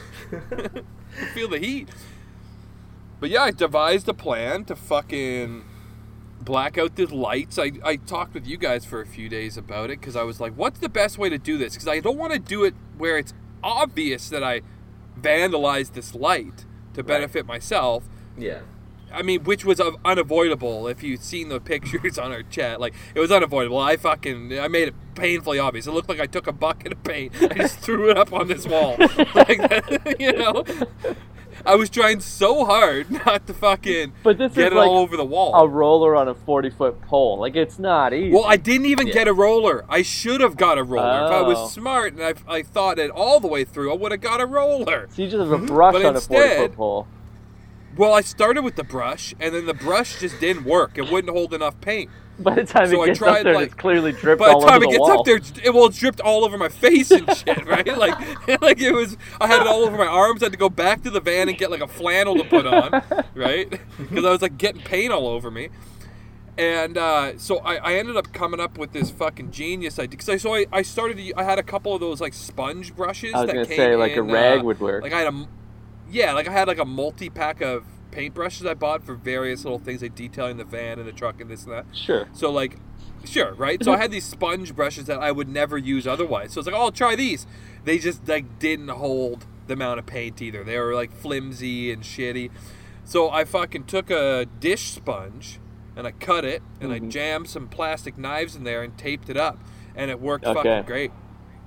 [1.32, 1.88] Feel the heat.
[3.18, 5.64] But yeah, I devised a plan to fucking
[6.44, 7.58] black out the lights.
[7.58, 10.40] I, I talked with you guys for a few days about it because I was
[10.40, 11.74] like, what's the best way to do this?
[11.74, 14.62] Because I don't want to do it where it's obvious that I
[15.20, 18.04] vandalized this light to benefit myself.
[18.36, 18.60] Yeah.
[19.12, 22.80] I mean, which was unavoidable if you've seen the pictures on our chat.
[22.80, 23.78] Like, it was unavoidable.
[23.78, 25.86] I fucking, I made it painfully obvious.
[25.86, 28.48] It looked like I took a bucket of paint and just threw it up on
[28.48, 28.96] this wall.
[28.98, 30.64] like, that, you know?
[31.66, 34.98] I was trying so hard not to fucking But this get is it like all
[34.98, 35.54] over the wall.
[35.54, 37.38] a roller on a 40 foot pole.
[37.38, 38.32] Like, it's not easy.
[38.34, 39.14] Well, I didn't even Yeah.
[39.14, 39.84] get a roller.
[39.88, 41.24] I should have got a roller.
[41.26, 41.44] If I Oh.
[41.44, 44.40] was smart and I, I thought it all the way through, I would have got
[44.40, 45.08] a roller.
[45.10, 45.66] so you just have a hmm?
[45.66, 47.06] brush But on a forty foot pole.
[47.96, 50.98] Well, I started with the brush, and then the brush just didn't work.
[50.98, 52.10] It wouldn't hold enough paint.
[52.38, 54.66] By the time So it gets tried, up there, like- it's clearly dripped By the
[54.66, 55.20] time it the gets wall.
[55.20, 57.86] up there, it well, it dripped all over my face and shit, right?
[57.96, 58.18] Like,
[58.60, 59.16] like it was.
[59.40, 60.42] I had it all over my arms.
[60.42, 62.66] I had to go back to the van and get like a flannel to put
[62.66, 63.02] on,
[63.34, 63.70] right?
[63.98, 65.68] Because I was like getting paint all over me.
[66.56, 70.10] And uh, so I, I ended up coming up with this fucking genius idea.
[70.10, 71.16] Because I so I, I started.
[71.18, 73.32] To, I had a couple of those like sponge brushes.
[73.34, 75.02] I was that gonna came say, like, a rag uh, would work.
[75.02, 75.48] Like I had a,
[76.10, 79.78] yeah, like I had like a multi pack of paintbrushes I bought for various little
[79.78, 81.86] things like detailing the van and the truck and this and that.
[81.92, 82.28] Sure.
[82.32, 82.78] So like,
[83.24, 83.82] sure, right?
[83.82, 86.52] So I had these sponge brushes that I would never use otherwise.
[86.52, 87.46] So it's like, oh, I'll try these.
[87.84, 90.62] They just like didn't hold the amount of paint either.
[90.64, 92.50] They were like flimsy and shitty.
[93.04, 95.58] So I fucking took a dish sponge
[95.96, 97.10] and I cut it and I Mhm.
[97.10, 99.58] jammed some plastic knives in there and taped it up,
[99.94, 100.54] and it worked Okay.
[100.54, 101.12] fucking great.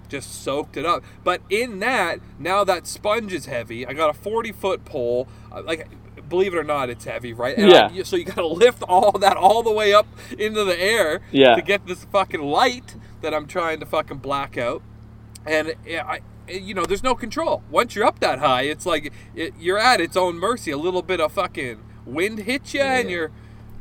[0.10, 1.04] Just soaked it up.
[1.24, 3.86] But in that, now that sponge is heavy.
[3.86, 5.28] I got a 40 foot pole.
[5.64, 5.88] Like
[6.30, 7.58] believe it or not, it's heavy, right?
[7.58, 7.90] And Yeah.
[7.94, 11.22] I- so you got to lift all that all the way up into the air
[11.32, 11.56] Yeah.
[11.56, 14.82] to get this fucking light that I'm trying to fucking black out.
[15.46, 17.64] And it, I, it- you know, there's no control.
[17.70, 20.72] Once you're up that high, it's like it, you're at its own mercy.
[20.72, 23.32] A little bit of fucking wind hits you, and you're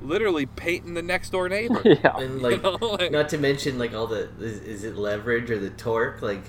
[0.03, 1.81] literally painting the next door neighbor.
[1.85, 2.17] yeah.
[2.17, 5.51] And You like, know, like- not to mention like all the is, is it leverage
[5.51, 6.23] or the torque?
[6.23, 6.43] Like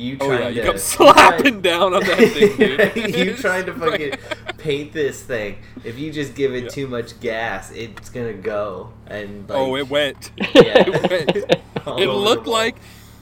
[0.00, 3.14] you Oh trying yeah, you to come you slapping down on that thing, dude.
[3.16, 4.12] you trying to fucking
[4.58, 5.58] paint this thing.
[5.84, 6.68] If you just give it Yeah.
[6.70, 8.92] too much gas, it's gonna go.
[9.06, 10.32] And oh, like, oh, it went.
[10.36, 10.84] Yeah.
[10.86, 12.00] it went.
[12.00, 12.76] It looked like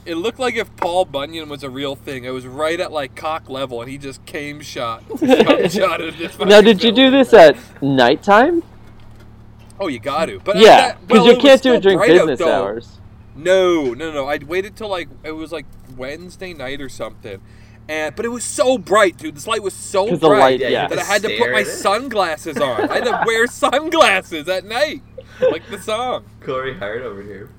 [0.06, 2.24] it looked like if Paul Bunyan was a real thing.
[2.24, 6.00] It was right at like cock level, and he just came shot, come shot
[6.46, 8.62] now, did you do this at nighttime?
[9.80, 10.40] Oh, you got to.
[10.40, 12.52] But Yeah, that- because well, you can't do it during bright out, business though.
[12.52, 12.98] hours.
[13.38, 14.26] No, no, no.
[14.26, 17.40] I waited till like it was like Wednesday night or something,
[17.88, 19.36] and but it was so bright, dude.
[19.36, 22.58] This light was so bright light- Yeah, you that I had to put my sunglasses
[22.58, 22.90] on.
[22.90, 23.46] I had to wear
[23.82, 25.02] sunglasses at night,
[25.40, 26.24] like the song.
[26.40, 27.50] Corey Hart over here.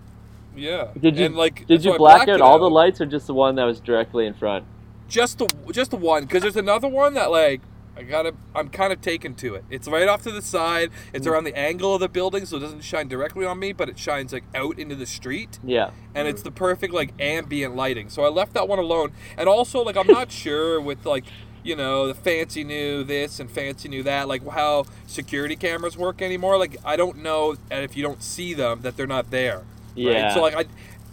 [0.56, 0.90] Yeah.
[1.00, 3.28] Did you And, like, did you I black out it all the lights or just
[3.28, 4.66] the one that was directly in front?
[5.08, 7.62] just the just the one because there's another one that like
[8.00, 9.66] I gotta I'm kind of taken to it.
[9.70, 10.90] It's right off to the side.
[11.14, 11.32] It's Mm.
[11.32, 14.00] around the angle of the building, so it doesn't shine directly on me, but it
[14.00, 15.92] shines like out into the street, Yeah.
[16.16, 18.10] and it's the perfect like ambient lighting.
[18.10, 21.26] So I left that one alone, and also like I'm not sure with like
[21.62, 26.22] you know the fancy new this and fancy new that like how security cameras work
[26.22, 26.58] anymore.
[26.58, 29.58] Like I don't know and if you don't see them that they're not there.
[29.58, 29.66] right?
[29.98, 30.34] Yeah.
[30.34, 30.66] So like I,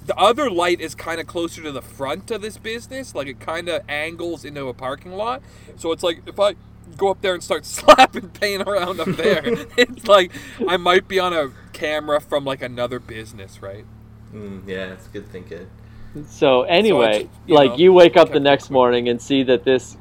[0.07, 3.12] the other light is kind of closer to the front of this business.
[3.12, 5.42] Like it kind of angles into a parking lot.
[5.75, 6.55] So it's like if I
[6.96, 9.42] go up there and start slapping paint around up there,
[9.77, 10.33] it's like
[10.66, 13.85] I might be on a camera from like another business, right?
[14.33, 15.68] Mm, yeah, it's good thinking.
[16.29, 19.64] So anyway, just, you like know, you wake up the next morning and see that
[19.64, 19.96] this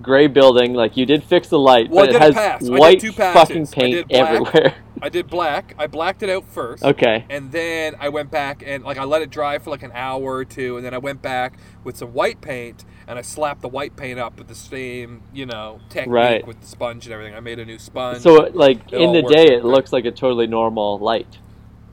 [0.00, 2.62] gray building, like you did fix the light, Well, but it has pass.
[2.62, 4.30] I did white fucking paint did black.
[4.30, 4.74] everywhere.
[5.00, 5.74] I did black.
[5.78, 6.82] I blacked it out first.
[6.82, 7.24] okay.
[7.30, 10.22] And then I went back and like I let it dry for like an hour
[10.36, 13.68] or two, and then I went back with some white paint and I slapped the
[13.68, 16.46] white paint up with the same, you know, technique Right.
[16.46, 17.34] with the sponge and everything.
[17.34, 18.18] I made a new sponge.
[18.20, 19.64] So like It in the day, it great.
[19.64, 21.38] looks like a totally normal light.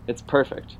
[0.08, 0.76] It's perfect.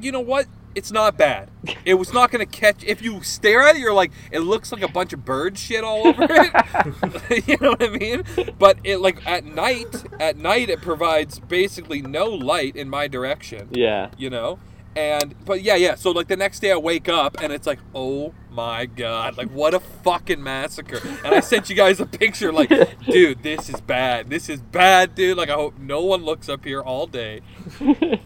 [0.00, 0.46] you know what?
[0.74, 1.50] It's not bad.
[1.84, 2.84] It was not going to catch.
[2.84, 5.82] If you stare at it, you're like, it looks like a bunch of bird shit
[5.82, 7.48] all over it.
[7.48, 8.22] you know what I mean?
[8.58, 13.70] But it like at night, at night it provides basically no light in my direction.
[13.72, 14.10] Yeah.
[14.18, 14.58] You know,
[14.98, 15.94] and but yeah, yeah.
[15.94, 19.48] So like the next day I wake up and it's like, oh my god, like
[19.50, 21.00] what a fucking massacre.
[21.24, 22.68] And I sent you guys a picture, like,
[23.06, 24.28] dude, this is bad.
[24.30, 25.36] This is bad, dude.
[25.36, 27.40] Like I hope no one looks up here all day.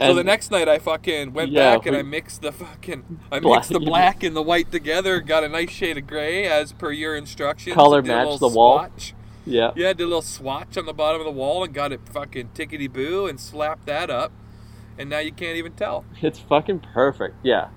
[0.00, 3.20] So the next night I fucking went Yeah, back and we- I mixed the fucking
[3.30, 6.46] I Black- mixed the black and the white together, got a nice shade of gray
[6.46, 7.74] as per your instructions.
[7.76, 8.88] Color did a match little the wall.
[9.46, 9.70] yeah.
[9.76, 12.50] Yeah, did a little swatch on the bottom of the wall and got it fucking
[12.56, 14.32] tickety boo and slapped that up.
[14.98, 16.04] And now you can't even tell.
[16.22, 17.34] It's fucking perfect.
[17.42, 17.68] Yeah.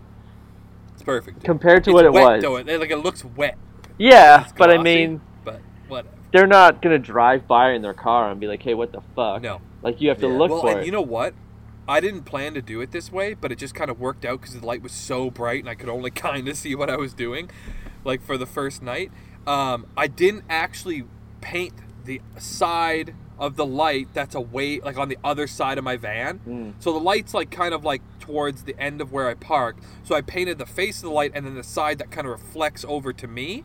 [0.93, 1.43] It's perfect.
[1.43, 2.41] Compared to It's what it wet, was.
[2.43, 2.55] Though.
[2.57, 3.57] It, like it looks wet.
[3.97, 6.15] Yeah, It's but I mean, but whatever.
[6.31, 9.41] they're not gonna drive by in their car and be like, "Hey, what the fuck?"
[9.41, 9.61] No.
[9.81, 10.37] Like you have to Yeah.
[10.37, 10.85] look well, for and it.
[10.85, 11.33] you know what?
[11.87, 14.41] I didn't plan to do it this way, but it just kind of worked out
[14.41, 16.97] because the light was so bright and I could only kind of see what I
[16.97, 17.49] was doing,
[18.03, 19.11] like for the first night.
[19.47, 21.05] Um, I didn't actually
[21.41, 25.95] paint the side of the light that's away, like on the other side of my
[25.97, 26.39] van.
[26.47, 26.73] Mm.
[26.79, 29.77] So the light's like kind of like towards the end of where I park.
[30.03, 32.31] So I painted the face of the light and then the side that kind of
[32.31, 33.63] reflects over to me.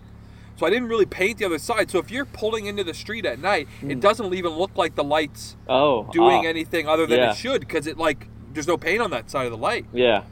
[0.57, 1.91] So I didn't really paint the other side.
[1.91, 5.03] So if you're pulling into the street at night, it doesn't even look like the
[5.03, 7.31] lights oh, doing ah, anything other than Yeah.
[7.33, 10.25] it should because it like there's no paint on that side of the light Yeah.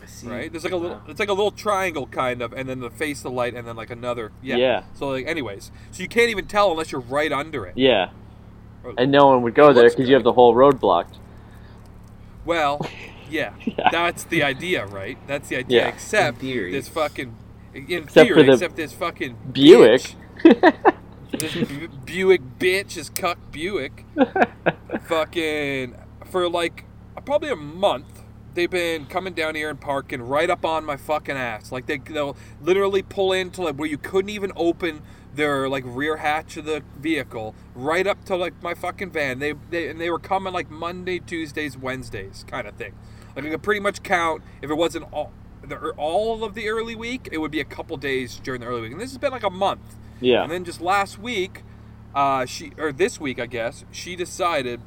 [0.00, 0.28] I see.
[0.28, 2.90] right there's like a little it's like a little triangle kind of and then the
[2.90, 4.82] face of the light and then like another yeah, Yeah.
[4.94, 8.10] so like anyways so you can't even tell unless you're right under it Yeah.
[8.84, 11.18] Or- And no one would go there because you have the whole road blocked.
[12.44, 12.80] well
[13.30, 13.88] yeah, Yeah.
[13.92, 15.88] that's the idea right that's the idea Yeah.
[15.88, 16.72] except In theory.
[16.72, 17.36] this fucking
[17.74, 20.14] in Except for the except this fucking Buick.
[20.42, 20.74] bitch,
[21.38, 24.04] this Bu- Buick bitch is cuck Buick
[25.06, 26.84] fucking for like
[27.24, 28.22] probably a month
[28.54, 31.98] they've been coming down here and parking right up on my fucking ass like they,
[31.98, 35.02] they'll literally pull into like where you couldn't even open
[35.38, 39.54] their like rear hatch of the vehicle right up to like my fucking van they,
[39.70, 42.94] they and they were coming like monday tuesdays wednesdays kind of thing
[43.36, 46.96] like i could pretty much count if it wasn't all the, all of the early
[46.96, 49.32] week it would be a couple days during the early week and this has been
[49.32, 50.42] like a month yeah.
[50.42, 51.62] and then just last week,
[52.14, 54.80] uh, she or this week, I guess, she decided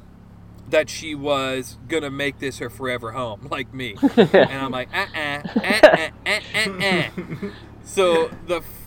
[0.70, 3.96] that she was gonna make this her forever home, like me.
[4.16, 7.50] and I'm like, uh, uh, uh, uh, uh, uh, uh.
[7.84, 8.81] So the f- This is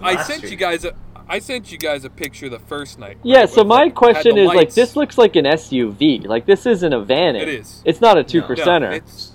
[0.00, 0.50] I sent street.
[0.50, 0.94] you guys a
[1.30, 3.18] I sent you guys a picture the first night.
[3.22, 6.26] Yeah, right, so my like, question had the is like this looks like an SUV.
[6.26, 7.36] Like this isn't a van.
[7.36, 7.82] It is.
[7.84, 8.48] It's not a two No.
[8.48, 8.92] No, percenter.
[8.94, 9.32] it's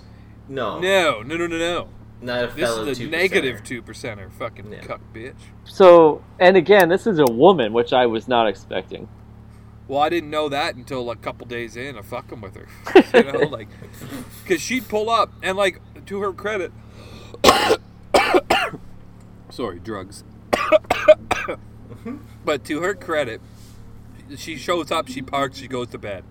[0.50, 1.90] No, no, no, no, no, no.
[2.22, 4.32] not a This is a two negative two percenter.
[4.32, 4.82] Fucking Yeah.
[4.82, 5.36] cuck bitch.
[5.66, 9.08] So, and again, this is a woman, which I was not expecting.
[9.88, 12.68] Well, I didn't know that until a couple days in of fucking with her.
[13.14, 13.68] you know, like,
[14.44, 16.72] because she'd pull up and like, to her credit.
[19.54, 20.24] Sorry, drugs.
[22.44, 23.40] but to her credit,
[24.36, 26.24] she shows up, she parks, she goes to bed.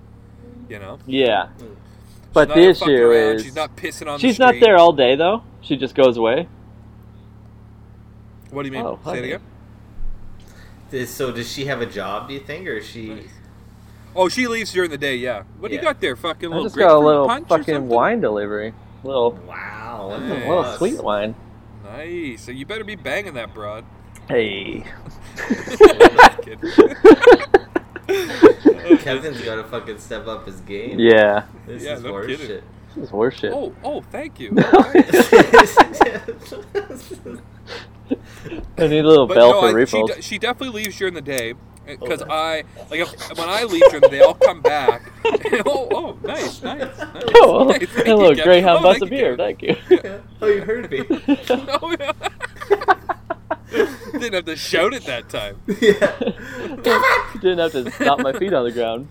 [0.68, 0.98] You know.
[1.06, 1.46] Yeah.
[1.50, 1.66] Hmm.
[2.32, 4.18] But She's the issue around, is she's not pissing on.
[4.18, 5.44] she's the not there all day though.
[5.60, 6.48] She just goes away.
[8.50, 8.84] What do you mean?
[8.84, 9.40] Oh, Say it again.
[10.90, 12.26] Does- So does she have a job?
[12.26, 13.06] Do you think, or is she?
[13.10, 13.28] Nice.
[14.16, 15.14] Oh, she leaves during the day.
[15.16, 15.44] Yeah.
[15.60, 16.16] What do you got there?
[16.16, 18.74] Fucking I little just got a little fucking wine delivery.
[19.04, 20.28] Little, Wow, Nice.
[20.28, 21.36] the little sweet wine.
[21.96, 22.42] Nice.
[22.42, 23.84] So you better be banging that broad.
[24.28, 24.84] Hey.
[28.98, 30.98] Kevin's got to fucking step up his game.
[30.98, 31.44] yeah.
[31.66, 32.46] this Yeah, is no horse kidding.
[32.46, 32.64] shit.
[32.94, 33.52] This is horse shit.
[33.52, 34.50] Oh, oh, thank you.
[38.78, 40.10] I need a little But bell no, for I, she, refills.
[40.16, 41.54] de- she definitely leaves during the day
[41.86, 45.10] because I like if, when I leave during the day, I'll come back.
[45.66, 47.24] oh, oh, nice, nice, nice.
[47.36, 47.88] Oh, nice.
[47.90, 48.44] Hello, you, Kev.
[48.44, 49.36] Greyhound Oh, bus thank of you, beer.
[49.36, 49.76] Thank you.
[50.40, 51.04] oh, you heard me.
[51.50, 52.12] Oh, yeah.
[54.12, 55.60] Didn't have to shout it that time.
[55.80, 56.18] yeah.
[57.40, 59.08] Didn't have to stop my feet on the ground.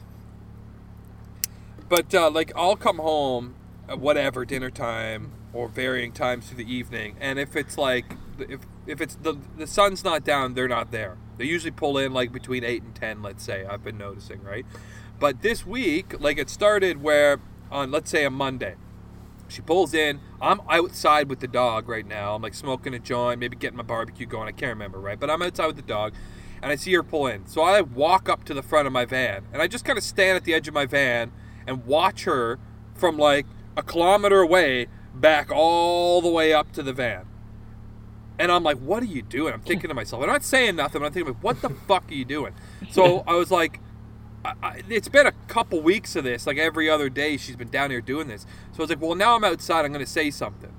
[1.89, 3.55] But uh, like, I'll come home
[3.89, 8.62] at whatever dinner time or varying times through the evening, and if it's like if
[8.88, 11.17] if it's the the sun's not down, they're not there.
[11.38, 13.65] They usually pull in like between eight and ten, let's say.
[13.65, 14.65] I've been noticing, right?
[15.20, 17.39] But this week, like, it started where
[17.70, 18.76] on let's say a Monday,
[19.48, 20.20] she pulls in.
[20.41, 22.36] I'm outside with the dog right now.
[22.36, 24.48] I'm like smoking a joint, maybe getting my barbecue going.
[24.48, 25.20] I can't remember, right?
[25.20, 26.13] But I'm outside with the dog,
[26.62, 27.46] and I see her pull in.
[27.48, 30.04] So I walk up to the front of my van, and I just kind of
[30.04, 31.32] stand at the edge of my van
[31.67, 32.60] and watch her
[32.96, 33.46] from like
[33.78, 37.26] a kilometer away back all the way up to the van.
[38.41, 39.54] And I'm like, what are you doing?
[39.54, 42.13] I'm thinking to myself, I'm not saying nothing, but I'm thinking, what the fuck are
[42.15, 42.56] you doing?
[42.89, 43.80] So I was like,
[44.43, 46.47] I, I, it's been a couple weeks of this.
[46.47, 48.47] Like every other day, she's been down here doing this.
[48.71, 49.86] So I was like, well, now I'm outside.
[49.86, 50.73] I'm going to say something.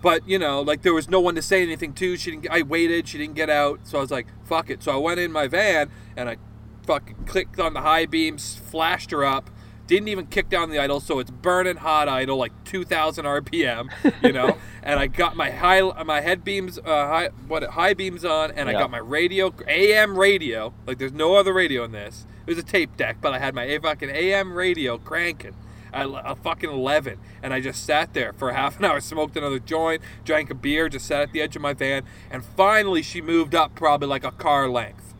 [0.00, 2.16] But you know, like there was no one to say anything to.
[2.16, 2.48] She didn't.
[2.50, 3.06] I waited.
[3.06, 3.80] She didn't get out.
[3.82, 4.82] So I was like, fuck it.
[4.82, 6.38] So I went in my van and I
[6.86, 9.50] fucking clicked on the high beams, flashed her up.
[9.90, 13.90] Didn't even kick down the idle, so it's burning hot idle, like 2,000 RPM,
[14.22, 14.56] you know.
[14.84, 18.68] and I got my high, my head beams, uh, high, what high beams on, and
[18.68, 20.72] I got my radio, AM radio.
[20.86, 22.24] Like there's no other radio in this.
[22.46, 25.56] It was a tape deck, but I had my fucking AM radio cranking
[25.92, 29.58] at a fucking 11 and i just sat there for half an hour smoked another
[29.58, 33.20] joint drank a beer just sat at the edge of my van and finally she
[33.20, 35.14] moved up probably like a car length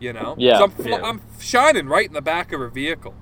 [0.00, 0.52] you know Yeah.
[0.54, 1.02] 'Cause I'm, fl- Yeah.
[1.02, 3.14] I'm shining right in the back of her vehicle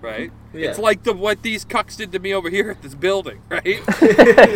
[0.00, 0.70] right Yeah.
[0.70, 3.80] it's like the what these cucks did to me over here at this building right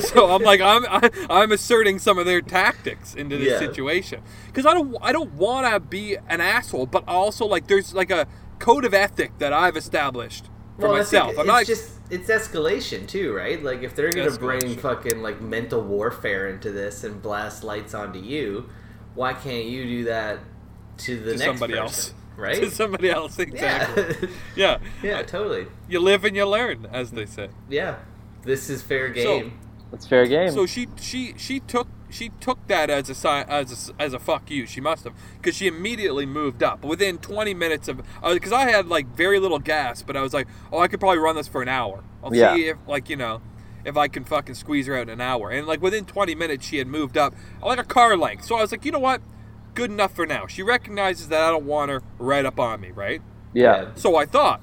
[0.03, 3.59] so i'm like i'm I, i'm asserting some of their tactics into this Yeah.
[3.59, 7.95] situation because i don't i don't want to be an asshole but also like there's
[7.95, 8.27] like a
[8.59, 12.29] code of ethic that i've established for well, myself think i'm it's not just it's
[12.29, 13.63] escalation too, right?
[13.63, 18.19] Like if they're gonna bring fucking like mental warfare into this and blast lights onto
[18.19, 18.69] you,
[19.15, 20.41] why can't you do that
[20.99, 22.15] to the To next somebody person, else.
[22.37, 22.57] Right?
[22.63, 25.67] to somebody else exactly Yeah, yeah yeah, totally.
[25.89, 27.97] you live and you learn as they say Yeah,
[28.43, 29.59] this is fair game.
[29.93, 30.51] It's fair game.
[30.51, 34.19] so she she she took she took that as a sign as a, as a
[34.19, 38.35] fuck you she must have because she immediately moved up within 20 minutes of uh,
[38.35, 41.19] because i had like very little gas but i was like oh i could probably
[41.19, 42.55] run this for an hour i'll Yeah.
[42.55, 43.41] see if like you know
[43.85, 46.67] if i can fucking squeeze her out in an hour and like within 20 minutes
[46.67, 49.21] she had moved up like a car length so i was like you know what
[49.75, 52.91] good enough for now she recognizes that i don't want her right up on me
[52.91, 53.21] right
[53.55, 53.91] yeah.
[53.95, 54.61] So I thought.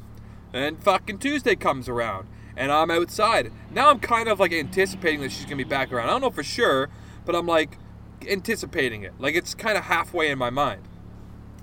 [0.54, 3.52] And fucking Tuesday comes around and I'm outside.
[3.72, 6.10] Now I'm kind of like anticipating that she's gonna be back around.
[6.10, 6.90] I don't know for sure,
[7.26, 7.78] but I'm like
[8.30, 9.14] anticipating it.
[9.18, 10.82] Like it's kind of halfway in my mind.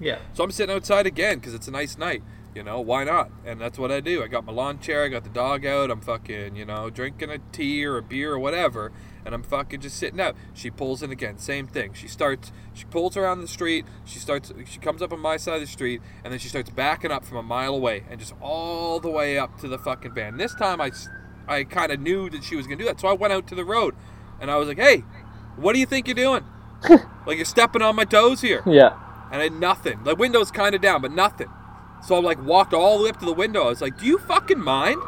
[0.01, 0.19] yeah.
[0.33, 2.23] So I'm sitting outside again because it's a nice night.
[2.59, 3.31] You know, why not?
[3.47, 4.21] And that's what I do.
[4.21, 7.31] I got my lawn chair, I got the dog out, I'm fucking, you know, drinking
[7.31, 8.91] a tea or a beer or whatever,
[9.25, 10.35] and I'm fucking just sitting out.
[10.55, 11.93] She pulls in again, same thing.
[11.95, 15.55] She starts, she pulls around the street, she starts, she comes up on my side
[15.55, 18.35] of the street, and then she starts backing up from a mile away and just
[18.41, 20.37] all the way up to the fucking van.
[20.37, 20.91] This time I,
[21.47, 23.55] I kind of knew that she was gonna do that, so I went out to
[23.55, 23.95] the road,
[24.41, 25.05] and I was like, hey,
[25.55, 26.45] what do you think you're doing?
[27.25, 28.99] like you're stepping on my toes here Yeah.
[29.31, 30.03] and I had nothing.
[30.03, 31.51] The window's kind of down, but nothing.
[32.01, 33.65] So I'm like walked all the way up to the window.
[33.65, 35.03] I was like, "Do you fucking mind?"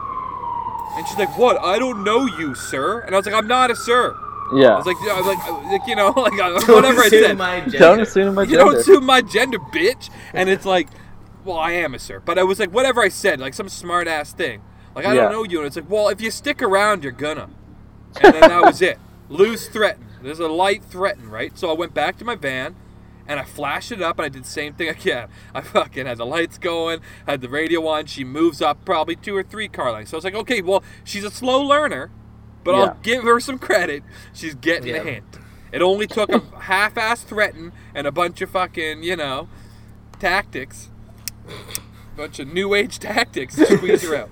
[0.97, 1.59] And she's like, "What?
[1.61, 4.15] I don't know you, sir." And I was like, "I'm not a sir.
[4.15, 4.77] I Yeah.
[4.77, 6.37] was like, I was like, like, you know, like
[6.67, 7.39] Don't whatever I said.
[7.39, 7.79] my gender.
[7.79, 8.81] Don't assume my you don't gender.
[8.81, 10.11] assume my gender, bitch.
[10.35, 10.89] And it's like,
[11.45, 14.09] well, I am a sir, but I was like, whatever I said, like some smart
[14.09, 14.63] ass thing.
[14.95, 15.23] Like I Yeah.
[15.23, 17.49] don't know you, and it's like, well, if you stick around, you're gonna.
[18.21, 18.99] And then that was it.
[19.29, 20.07] Lose threaten.
[20.23, 21.57] There's a light threaten, right?
[21.59, 22.75] So I went back to my van.
[23.31, 25.29] And I flashed it up, and I did the same thing again.
[25.55, 28.07] I fucking had the lights going, had the radio on.
[28.07, 30.11] She moves up probably two or three car lengths.
[30.11, 32.11] So I was like, okay, well, she's a slow learner,
[32.65, 32.79] but Yeah.
[32.81, 34.03] I'll give her some credit.
[34.33, 35.05] She's getting Yeah.
[35.05, 35.39] the hint.
[35.71, 39.49] It only took a half-ass threaten and a bunch of fucking, you know,
[40.19, 40.91] tactics,
[41.47, 44.31] a bunch of new age tactics to squeeze her out.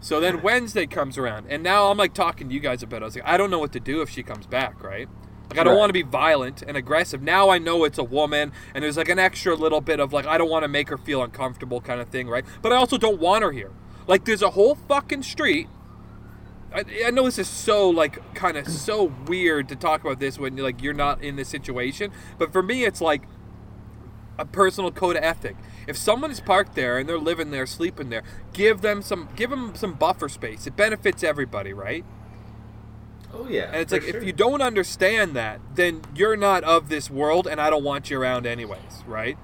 [0.00, 2.98] So then Wednesday comes around, and now I'm like talking to you guys about.
[2.98, 3.02] It.
[3.02, 5.08] I was like, I don't know what to do if she comes back, right?
[5.50, 5.78] Like I don't Right.
[5.80, 7.22] want to be violent and aggressive.
[7.22, 10.26] Now I know it's a woman, and there's like an extra little bit of like
[10.26, 12.44] I don't want to make her feel uncomfortable kind of thing, right?
[12.62, 13.72] But I also don't want her here.
[14.08, 15.68] Like there's a whole fucking street
[16.74, 20.38] I, I know this is so like kind of so weird to talk about this
[20.38, 23.22] when like you're not in this situation, but for me it's like
[24.38, 25.56] a personal code of ethic.
[25.86, 28.22] If someone is parked there and they're living there, sleeping there,
[28.52, 30.66] give them some give them some buffer space.
[30.66, 32.04] It benefits everybody, right?
[33.32, 33.66] Oh yeah.
[33.66, 34.16] And it's like sure.
[34.16, 38.10] if you don't understand that, then you're not of this world, and I don't want
[38.10, 39.38] you around anyways, right?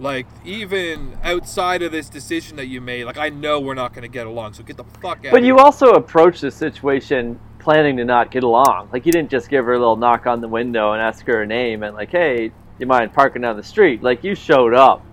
[0.00, 4.02] Like even outside of this decision that you made, like I know we're not going
[4.02, 5.32] to get along, so get the fuck out.
[5.32, 8.90] But you also approached the situation planning to not get along.
[8.92, 11.42] Like you didn't just give her a little knock on the window and ask her
[11.42, 14.02] a name and like, hey, you mind parking down the street?
[14.02, 15.04] Like you showed up,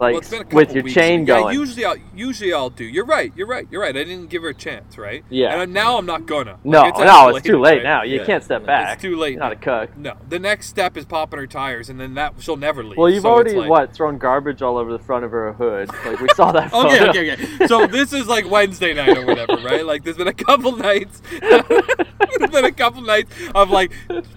[0.00, 1.54] like Well, it's been a with your chain yeah, going.
[1.58, 2.84] Usually, I'll, usually I'll do.
[2.84, 3.32] You're right.
[3.34, 3.66] You're right.
[3.70, 3.96] You're right.
[3.96, 5.24] I didn't give her a chance, right?
[5.28, 5.52] Yeah.
[5.52, 6.52] And I'm- now I'm not gonna.
[6.52, 7.82] Like, no, it's no, it's too late right?
[7.82, 8.02] now.
[8.04, 8.26] You Yeah.
[8.26, 8.94] can't step back.
[8.94, 9.32] It's too late.
[9.32, 9.96] You're not a cook.
[9.96, 12.96] No, the next step is popping her tires, and then that she'll never leave.
[12.96, 15.88] Well, you've So already like- what thrown garbage all over the front of her hood.
[16.04, 16.72] Like we saw that.
[16.72, 17.10] Okay, photo.
[17.10, 17.66] okay, okay.
[17.66, 19.84] So this is like Wednesday night or whatever, right?
[19.88, 21.22] Like there's been a couple nights.
[21.40, 23.90] there's been a couple nights of like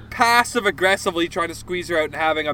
[0.10, 2.54] passive aggressively trying to squeeze her out and having a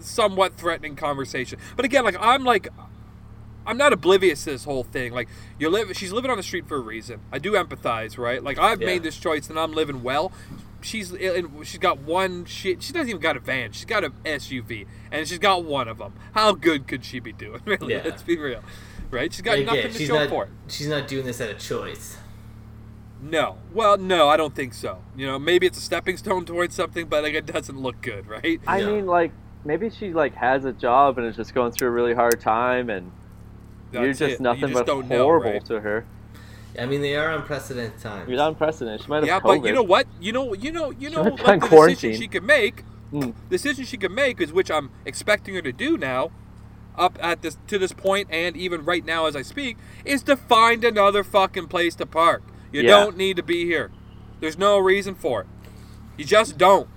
[0.00, 1.58] somewhat threatening conversation.
[1.76, 2.68] But again, like I'm like
[3.66, 5.12] I'm not oblivious to this whole thing.
[5.12, 5.28] Like
[5.58, 7.20] you're living, she's living on the street for a reason.
[7.30, 8.42] I do empathize, right?
[8.42, 8.86] Like I've Yeah.
[8.86, 10.32] made this choice and I'm living well.
[10.80, 12.82] She's in, she's got one shit.
[12.82, 13.72] She doesn't even got a van.
[13.72, 16.12] She's got an SUV, and she's got one of them.
[16.32, 17.60] How good could she be doing?
[17.66, 18.02] Really, Yeah.
[18.04, 18.62] let's be real,
[19.10, 19.32] right?
[19.32, 20.28] She's got Like, nothing yeah, to she's show not.
[20.28, 20.50] for it.
[20.68, 22.16] She's not doing this out of choice.
[23.20, 25.02] No, well, no, I don't think so.
[25.16, 28.28] You know, maybe it's a stepping stone towards something, but like it doesn't look good,
[28.28, 28.60] right?
[28.66, 28.86] I Yeah.
[28.86, 29.32] mean, like
[29.68, 32.88] maybe she like has a job and is just going through a really hard time,
[32.90, 33.12] and
[33.92, 34.40] you're just it.
[34.40, 35.64] nothing you just but don't know, horrible right?
[35.66, 36.04] to her.
[36.78, 38.28] I mean, they are unprecedented times.
[38.28, 39.02] You're unprecedented.
[39.02, 39.60] She might have Yeah, COVID.
[39.62, 40.06] but you know what?
[40.20, 41.94] You know, you know, you know, might like the quarantine.
[42.10, 43.30] decision she could make, Hmm.
[43.50, 46.30] decision she could make is which I'm expecting her to do now,
[46.96, 50.36] up at this to this point, and even right now as I speak, is to
[50.36, 52.42] find another fucking place to park.
[52.72, 52.88] You Yeah.
[52.88, 53.90] don't need to be here.
[54.40, 55.46] There's no reason for it.
[56.16, 56.88] You just don't.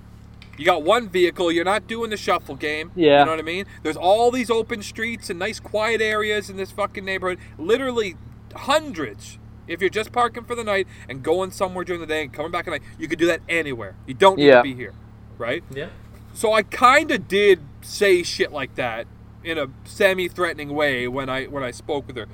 [0.62, 1.52] You got one vehicle.
[1.52, 2.92] You're not doing the shuffle game.
[2.96, 3.22] Yeah.
[3.22, 3.66] You know what I mean?
[3.82, 7.40] There's all these open streets and nice quiet areas in this fucking neighborhood.
[7.58, 8.14] Literally
[8.54, 9.40] hundreds.
[9.68, 12.52] If you're just parking for the night and going somewhere during the day and coming
[12.52, 13.96] back at night, you could do that anywhere.
[14.06, 14.58] You don't need Yeah.
[14.58, 14.94] to be here,
[15.40, 15.64] right?
[15.74, 15.88] Yeah.
[16.36, 19.08] So I kind of did say shit like that
[19.44, 22.28] in a semi-threatening way when I when I spoke with her,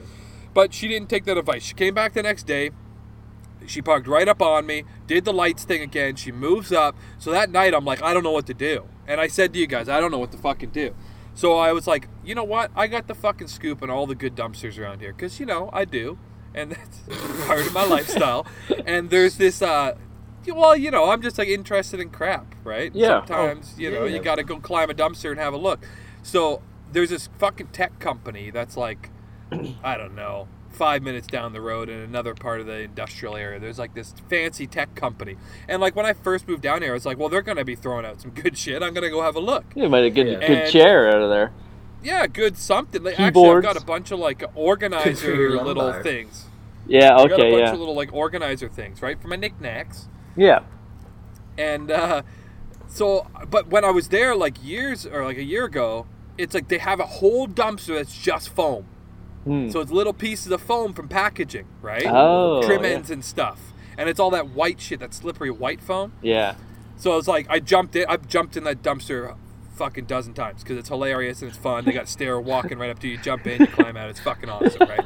[0.53, 1.63] but she didn't take that advice.
[1.63, 2.71] She came back the next day.
[3.67, 6.15] She parked right up on me, did the lights thing again.
[6.15, 6.95] She moves up.
[7.19, 8.85] So that night, I'm like, I don't know what to do.
[9.07, 10.95] And I said to you guys, I don't know what to fucking do.
[11.33, 12.71] So I was like, you know what?
[12.75, 15.13] I got the fucking scoop on all the good dumpsters around here.
[15.13, 16.17] Because, you know, I do.
[16.55, 16.71] And
[17.07, 18.47] that's part of my lifestyle.
[18.85, 19.95] And there's this, uh,
[20.47, 22.93] well, you know, I'm just like interested in crap, right?
[22.95, 23.25] Yeah.
[23.25, 24.15] Sometimes, you know, yeah.
[24.15, 25.85] you got to go climb a dumpster and have a look.
[26.23, 26.61] So
[26.91, 29.09] there's this fucking tech company that's like,
[29.83, 30.47] I don't know,
[30.77, 33.59] five minutes down the road in another part of the industrial area.
[33.59, 35.35] There's like this fancy tech company.
[35.67, 37.65] And like when I first moved down here, I was like, well, they're going to
[37.65, 38.83] be throwing out some good shit.
[38.83, 39.65] I'm going to go have a look.
[39.75, 40.37] You might have get Yeah.
[40.37, 41.51] a good chair out of there.
[42.03, 43.03] Yeah, good something.
[43.03, 46.03] Like, actually, I've got a bunch of like organizer Computer little lumbar.
[46.03, 46.45] things.
[46.87, 47.15] Yeah.
[47.17, 47.73] I got a bunch Yeah.
[47.73, 49.19] of little like organizer things, right?
[49.19, 50.07] For my knickknacks.
[50.35, 50.59] Yeah.
[51.57, 52.21] And uh,
[52.87, 56.05] so, but when I was there like years or like a year ago,
[56.37, 58.85] it's like they have a whole dumpster that's just foam.
[59.47, 59.69] Hmm.
[59.69, 62.05] So it's little pieces of foam from packaging, right?
[62.07, 62.89] Oh, Trim yeah.
[62.89, 63.73] ends and stuff.
[63.97, 66.13] And it's all that white shit, that slippery white foam.
[66.21, 66.55] Yeah.
[66.97, 68.05] So it's like I jumped in.
[68.09, 69.35] I've jumped in that dumpster
[69.75, 71.85] fucking dozen times because it's hilarious and it's fun.
[71.85, 73.13] They got a stair walking right up to you.
[73.17, 74.09] You jump in, you climb out.
[74.09, 75.05] It's fucking awesome, right?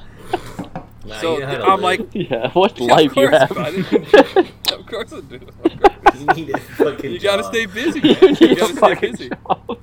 [1.06, 2.00] Nah, So you know how to I'm live.
[2.00, 2.52] like, Yeah.
[2.52, 3.52] What Yeah, life of you course, have.
[4.80, 5.36] of course I do.
[5.36, 6.20] Of course.
[6.20, 7.54] you need a fucking You gotta job.
[7.54, 8.00] stay busy.
[8.00, 8.36] You Man.
[8.40, 9.30] You need a gotta stay fucking busy.
[9.30, 9.80] job.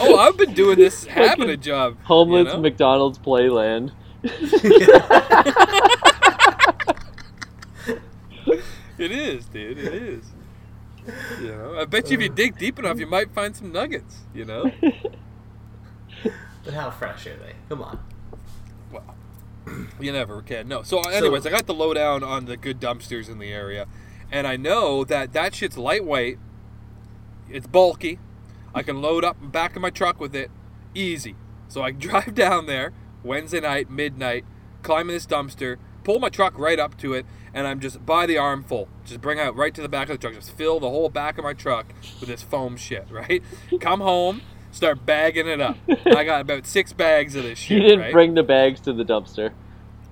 [0.00, 1.96] Oh, I've been doing this, having Fucking a job.
[2.04, 2.60] Homeless you know?
[2.60, 3.92] McDonald's playland.
[8.96, 9.78] It is, dude.
[9.78, 10.24] It is.
[11.40, 14.20] You know, I bet you if you dig deep enough, you might find some nuggets.
[14.32, 14.70] You know.
[16.64, 17.54] But how fresh are they?
[17.68, 17.98] Come on.
[18.90, 19.04] Well,
[20.00, 20.68] you never can.
[20.68, 20.82] No.
[20.82, 23.86] So, anyways, I got the lowdown on the good dumpsters in the area,
[24.30, 26.38] and I know that that shit's lightweight.
[27.50, 28.18] It's bulky.
[28.74, 30.50] I can load up and back of my truck with it,
[30.94, 31.36] easy.
[31.68, 34.44] So I drive down there Wednesday night, midnight,
[34.82, 38.26] climb in this dumpster, pull my truck right up to it, and I'm just by
[38.26, 38.88] the armful.
[39.04, 40.34] Just bring out right to the back of the truck.
[40.34, 41.86] Just fill the whole back of my truck
[42.20, 43.06] with this foam shit.
[43.14, 43.42] Right.
[43.80, 44.42] Come home.
[44.72, 45.76] Start bagging it up.
[46.04, 47.76] I got about six bags of this shit.
[47.76, 48.12] You didn't right?
[48.12, 49.52] bring the bags to the dumpster.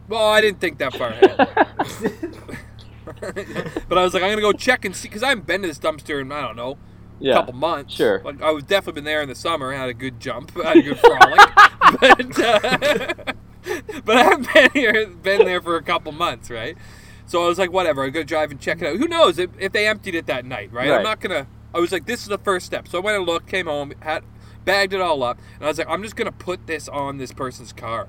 [0.08, 1.36] Well, I didn't think that far ahead.
[3.88, 5.68] but I was like, I'm gonna go check and see because I haven't been to
[5.68, 6.76] this dumpster in I don't know a
[7.22, 7.34] Yeah.
[7.34, 7.94] couple months.
[7.94, 8.20] sure.
[8.24, 10.82] Like I was definitely been there in the summer, had a good jump, had a
[10.82, 11.40] good frolic,
[12.00, 13.32] but uh,
[14.04, 16.76] but I haven't been here, been there for a couple months, right?
[17.26, 18.96] So I was like, whatever, I'm gonna drive and check it out.
[18.98, 20.90] Who knows if, if they emptied it that night, right?
[20.90, 21.46] I'm not gonna.
[21.74, 22.86] I was like, this is the first step.
[22.88, 24.24] So I went and looked, came home, had
[24.64, 27.32] bagged it all up, and I was like, I'm just gonna put this on this
[27.32, 28.08] person's car,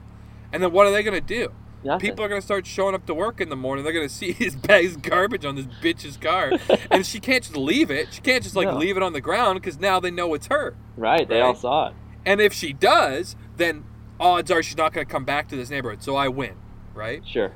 [0.51, 1.51] and then what are they gonna do?
[1.83, 2.09] Nothing.
[2.09, 3.83] People are gonna start showing up to work in the morning.
[3.83, 6.53] They're gonna see his bag's garbage on this bitch's car,
[6.91, 8.13] and she can't just leave it.
[8.13, 8.77] She can't just like No.
[8.77, 10.75] leave it on the ground because now they know it's her.
[10.97, 11.27] right.
[11.27, 11.93] They all saw it.
[12.25, 13.83] And if she does, then
[14.19, 16.01] odds are she's not gonna come back to this neighborhood.
[16.03, 16.53] So I win,
[16.93, 17.21] right?
[17.27, 17.51] Sure.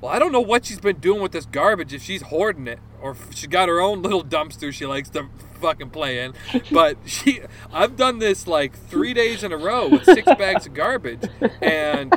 [0.00, 1.92] Well, I don't know what she's been doing with this garbage.
[1.94, 5.28] If she's hoarding it, or she got her own little dumpster she likes to
[5.60, 6.34] fucking play in.
[6.70, 7.40] But she,
[7.72, 11.22] I've done this like three days in a row with six bags of garbage,
[11.62, 12.14] and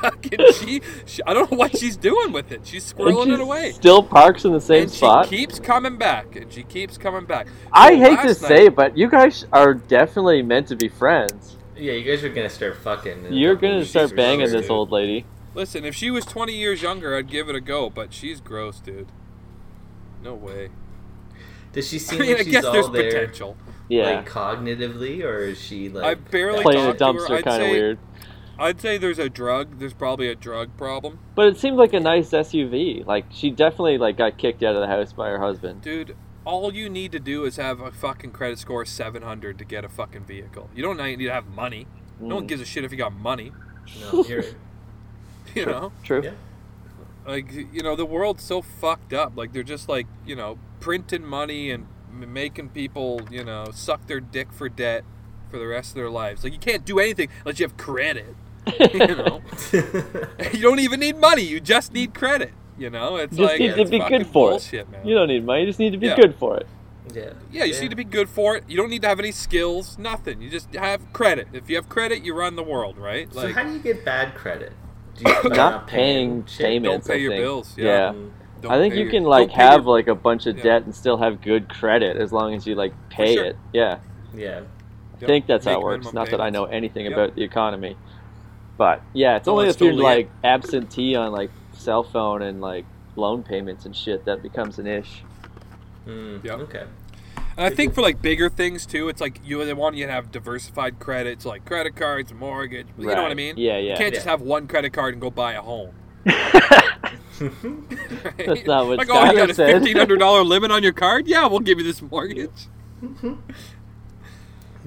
[0.00, 2.62] fucking she, she, I don't know what she's doing with it.
[2.64, 3.72] She's squirreling she it away.
[3.72, 5.28] Still parks in the same and spot.
[5.28, 7.46] she keeps coming back, and she keeps coming back.
[7.72, 11.56] I hate to last say, night- but you guys are definitely meant to be friends.
[11.76, 13.32] Yeah, you guys are gonna start fucking.
[13.32, 14.70] You're gonna weeks, start for banging sure, this dude.
[14.70, 15.24] old lady.
[15.54, 18.78] Listen, if she was 20 years younger, I'd give it a go, but she's gross,
[18.80, 19.08] dude.
[20.22, 20.68] No way.
[21.72, 23.56] Does she I seem mean, like I she's guess all there's there, potential.
[23.88, 24.02] Yeah.
[24.16, 26.04] like cognitively, or is she like?
[26.04, 27.98] I barely Playing a talked to dumpster kind of weird.
[28.60, 29.78] I'd say there's a drug.
[29.78, 33.06] There's probably a drug problem, But it seemed like a nice SUV.
[33.06, 35.80] Like she definitely like got kicked out of the house by her husband.
[35.82, 36.14] dude.
[36.44, 39.84] All you need to do is have a fucking credit score of 700 to get
[39.84, 40.70] a fucking vehicle.
[40.74, 41.86] You don't need to have money.
[42.18, 42.48] No one Mm.
[42.48, 43.52] gives a shit if you got money.
[44.12, 44.52] No, you're, You
[45.64, 45.72] True.
[45.72, 46.22] know, True.
[46.24, 46.30] yeah.
[47.26, 49.36] like you know, the world's so fucked up.
[49.36, 54.20] Like they're just like you know, printing money and making people you know suck their
[54.20, 55.04] dick for debt
[55.50, 56.44] for the rest of their lives.
[56.44, 58.34] Like you can't do anything unless you have credit.
[58.92, 59.40] you know,
[60.52, 61.42] you don't even need money.
[61.42, 62.52] You just need credit.
[62.78, 64.90] You know, it's You just like need to be good for bullshit, it.
[64.90, 65.06] man.
[65.06, 65.60] You don't need money.
[65.62, 66.16] You just need to be Yeah.
[66.16, 66.66] good for it.
[67.14, 67.32] yeah.
[67.52, 68.64] Yeah, you just need to be good for it.
[68.68, 70.40] You don't need to have any skills, nothing.
[70.40, 71.48] You just have credit.
[71.52, 73.32] If you have credit, you run the world, right?
[73.34, 74.72] So Like, how do you get bad credit?
[75.16, 76.66] Do you, by Not paying shit?
[76.66, 77.06] payments.
[77.06, 77.42] Don't pay I your think.
[77.42, 77.84] bills, yeah.
[77.84, 78.12] Yeah.
[78.12, 78.30] Mm,
[78.62, 80.62] don't I think pay you your- can like have your- like a bunch of Yeah.
[80.62, 83.44] debt and still have good credit as long as you like pay sure.
[83.44, 83.56] it.
[83.74, 83.98] Yeah.
[84.34, 84.60] Yeah.
[85.20, 86.06] I think that's how it works.
[86.06, 87.12] minimum Not that I know anything Yep.
[87.12, 87.96] about the economy,
[88.80, 92.40] but yeah, it's Oh, only it's if you're totally like absentee on like cell phone
[92.40, 95.22] and like loan payments and shit that becomes an ish.
[96.06, 96.58] Mm, Yep.
[96.60, 96.84] Okay.
[97.58, 100.12] And I think for like bigger things too, it's like you they want you to
[100.12, 102.86] have diversified credits, like credit cards, mortgage.
[102.96, 103.58] You know what I mean?
[103.58, 103.98] Yeah, You yeah.
[103.98, 105.90] can't just have one credit card and go buy a home.
[106.24, 106.40] That's
[108.66, 111.28] not what like, oh, you got Skyler a fifteen hundred dollar limit on your card?
[111.28, 112.68] Yeah, we'll give you this mortgage.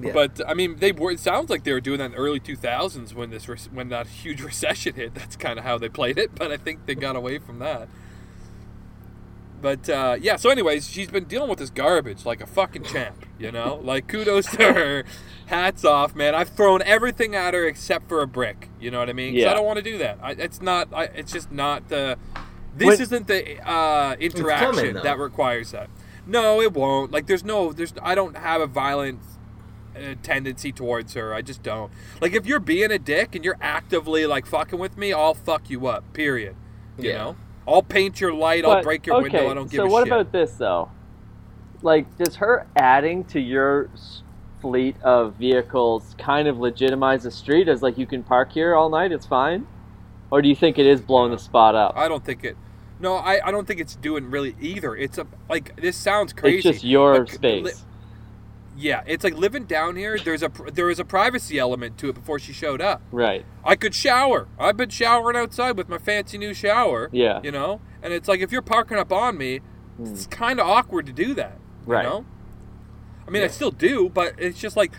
[0.00, 0.12] Yeah.
[0.12, 1.12] But I mean, they were.
[1.12, 4.06] It sounds like they were doing that in the early 2000s when this when that
[4.08, 5.14] huge recession hit.
[5.14, 6.34] That's kind of how they played it.
[6.34, 7.88] But I think they got away from that.
[9.62, 10.36] But uh, yeah.
[10.36, 13.24] So, anyways, she's been dealing with this garbage like a fucking champ.
[13.38, 15.04] You know, like kudos to her.
[15.46, 16.34] Hats off, man.
[16.34, 18.68] I've thrown everything at her except for a brick.
[18.80, 19.34] You know what I mean?
[19.34, 20.18] 'Cause I don't want to do that.
[20.22, 20.88] I, it's not.
[20.92, 22.18] I, it's just not the.
[22.76, 25.02] This isn't the uh, interaction though.
[25.02, 25.88] that requires that.
[26.26, 27.12] No, it won't.
[27.12, 27.72] Like, there's no.
[27.72, 27.94] There's.
[28.02, 29.20] I don't have a violent
[29.96, 31.32] uh, tendency towards her.
[31.34, 31.90] I just don't.
[32.20, 35.70] Like if you're being a dick and you're actively like fucking with me, I'll fuck
[35.70, 36.12] you up.
[36.12, 36.56] Period.
[36.98, 37.18] You Yeah.
[37.18, 37.36] know,
[37.66, 38.64] I'll paint your light.
[38.64, 39.50] I'll break your okay, window.
[39.50, 39.90] I don't give so a shit.
[39.90, 40.90] So what about this though?
[41.82, 43.90] Like, does her adding to your
[44.60, 48.88] fleet of vehicles kind of legitimize the street as like you can park here all
[48.88, 49.12] night?
[49.12, 49.66] It's fine,
[50.30, 51.94] or do you think it is blowing the spot up?
[51.96, 52.56] I don't think it.
[53.00, 54.96] No, I, I don't think it's doing really either.
[54.96, 56.56] It's a like this sounds crazy.
[56.68, 57.64] It's just your but- space.
[57.64, 57.72] li-
[58.76, 60.18] yeah, it's like living down here.
[60.18, 63.02] There's a there is a privacy element to it before she showed up.
[63.12, 63.44] right.
[63.64, 64.48] I could shower.
[64.58, 67.08] I've been showering outside with my fancy new shower.
[67.12, 67.40] Yeah.
[67.42, 69.60] You know, and it's like if you're parking up on me,
[69.96, 70.06] Hmm.
[70.06, 71.58] it's kind of awkward to do that.
[71.86, 72.02] You Right.
[72.04, 72.24] know?
[73.26, 74.92] I mean, I still do, but it's just like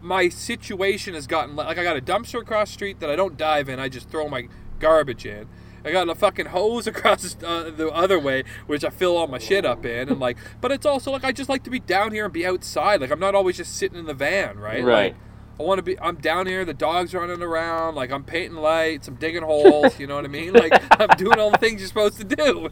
[0.00, 3.36] my situation has gotten like I got a dumpster across the street that I don't
[3.36, 3.78] dive in.
[3.80, 4.48] I just throw my
[4.78, 5.46] garbage in,
[5.84, 9.38] I got a fucking hose across uh, the other way, which I fill all my
[9.38, 12.12] shit up in, and like, but it's also like I just like to be down
[12.12, 13.00] here and be outside.
[13.00, 14.84] Like I'm not always just sitting in the van, right?
[14.84, 15.12] Right.
[15.12, 15.16] Like,
[15.60, 15.98] I want to be.
[16.00, 16.64] I'm down here.
[16.64, 17.94] The dog's running around.
[17.94, 19.06] Like I'm painting lights.
[19.08, 19.98] I'm digging holes.
[19.98, 20.52] You know what I mean?
[20.52, 22.70] Like I'm doing all the things you're supposed to do.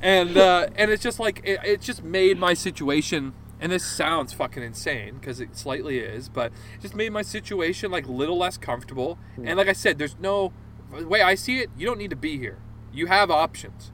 [0.00, 3.34] And uh, and it's just like it, it just made my situation.
[3.60, 7.92] And this sounds fucking insane because it slightly is, but it just made my situation
[7.92, 9.18] like a little less comfortable.
[9.36, 10.52] And like I said, there's no
[11.00, 11.70] the way I see it.
[11.76, 12.58] You don't need to be here.
[12.92, 13.90] You have options.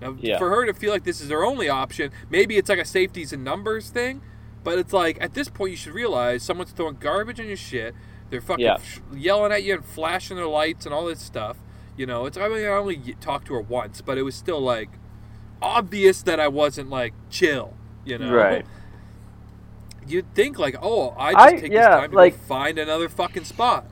[0.00, 0.38] Now, Yeah.
[0.38, 3.32] for her to feel like this is her only option, maybe it's like a safeties
[3.32, 4.22] and numbers thing.
[4.64, 7.94] But it's like at this point, you should realize someone's throwing garbage on your shit.
[8.30, 8.78] They're fucking Yeah.
[8.78, 11.56] sh- yelling at you and flashing their lights and all this stuff.
[11.96, 14.60] You know, it's I mean I only talked to her once, but it was still
[14.60, 14.88] like
[15.62, 17.74] obvious that I wasn't like chill.
[18.04, 18.64] You know, Right.
[20.06, 22.78] You'd think like, oh, I I- just take yeah, this time to like- go find
[22.78, 23.86] another fucking spot.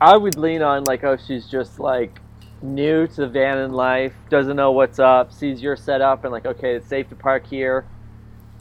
[0.00, 2.20] I would lean on like, oh, she's just like
[2.62, 6.46] new to the van in life, doesn't know what's up, sees your setup, and like,
[6.46, 7.84] okay, it's safe to park here.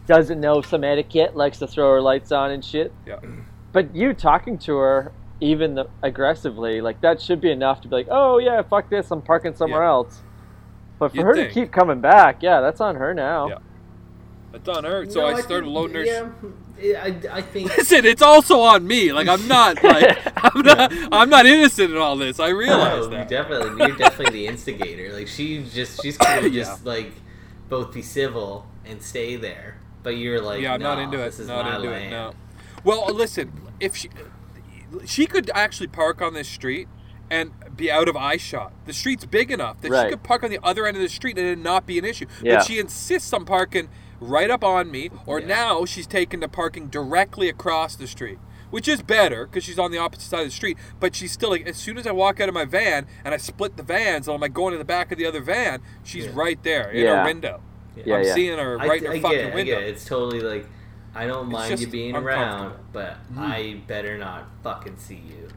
[0.08, 2.92] Doesn't know some etiquette, likes to throw her lights on and shit.
[3.06, 3.20] Yeah.
[3.72, 7.96] But you talking to her, even the, aggressively, like that should be enough to be
[7.96, 9.90] like, oh yeah, fuck this, I'm parking somewhere Yeah.
[9.90, 10.22] else.
[10.98, 11.48] But for You'd her think.
[11.50, 13.48] to keep coming back, yeah, that's on her now.
[13.50, 13.58] Yeah.
[14.54, 16.04] It's on her, so No, I started think- loading her.
[16.04, 16.30] Yeah,
[16.82, 19.12] I, I think Listen, it's also on me.
[19.12, 22.40] Like I'm not like I'm not I'm not innocent in all this.
[22.40, 23.28] I realize No, you that.
[23.30, 25.14] definitely, you're definitely the instigator.
[25.14, 26.64] Like she just, she's cool to Yeah.
[26.64, 27.12] just like
[27.68, 29.78] both be civil and stay there.
[30.02, 31.26] But you're like, yeah, I'm not into it.
[31.26, 32.06] This is Not my into land.
[32.06, 32.10] it.
[32.12, 32.34] No.
[32.84, 34.10] Well, uh, listen, if she
[35.06, 36.88] she could actually park on this street
[37.30, 38.74] and be out of eye shot.
[38.86, 40.06] The street's big enough that Right.
[40.06, 42.06] she could park on the other end of the street and it not be an
[42.06, 42.26] issue.
[42.42, 42.56] Yeah.
[42.56, 43.88] But she insists on parking
[44.20, 45.47] right up on me, or Yeah.
[45.47, 48.39] now she's taken to parking directly across the street.
[48.72, 51.49] Which is better because she's on the opposite side of the street, but she's still
[51.49, 54.28] like as soon as I walk out of my van and I split the vans
[54.28, 56.32] and I'm like going to the back of the other van, she's Yeah.
[56.36, 57.22] right there in Yeah.
[57.22, 57.61] her window.
[58.05, 58.34] Yeah, I'm yeah.
[58.36, 59.74] seeing her I, right in her I fucking get it, I window.
[59.74, 59.89] get it.
[59.89, 60.67] It's totally like,
[61.15, 63.39] I don't It's mind you being around, but mm-hmm.
[63.39, 65.47] I better not fucking see you.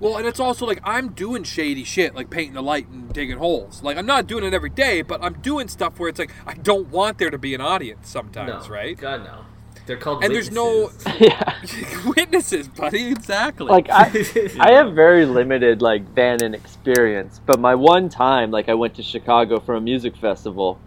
[0.00, 3.38] Well, and it's also like I'm doing shady shit, like painting the light and digging
[3.38, 3.82] holes.
[3.82, 6.54] Like I'm not doing it every day, but I'm doing stuff where it's like I
[6.54, 8.96] don't want there to be an audience sometimes, no, right?
[8.96, 9.44] God no.
[9.86, 11.20] They're called And there's no- witnesses.
[11.20, 12.08] yeah.
[12.16, 13.66] Witnesses, buddy, exactly.
[13.66, 14.04] Like I,
[14.60, 18.94] I have very limited like van in experience, but my one time, like I went
[18.94, 20.80] to Chicago for a music festival,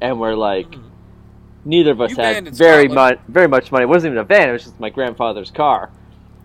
[0.00, 0.74] and we're like,
[1.64, 2.20] neither of us Mm-hmm.
[2.20, 3.84] You had very much, very much money.
[3.84, 5.90] It wasn't even a van; it was just my grandfather's car.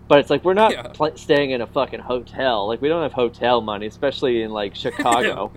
[0.08, 0.82] But it's like we're not Yeah.
[0.94, 2.66] pl- staying in a fucking hotel.
[2.66, 5.52] Like we don't have hotel money, especially in like Chicago.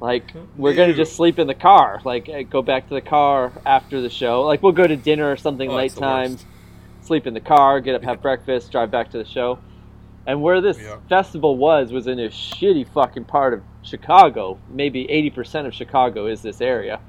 [0.00, 2.00] Like we're gonna just sleep in the car.
[2.04, 4.42] Like eh, go back to the car after the show.
[4.42, 6.38] Like we'll go to dinner or something Oh, late time
[7.02, 9.58] sleep in the car, get up, have breakfast, drive back to the show.
[10.26, 10.98] And where this Yeah.
[11.08, 14.58] festival was was in a shitty fucking part of Chicago.
[14.70, 17.00] Maybe 80% of Chicago is this area.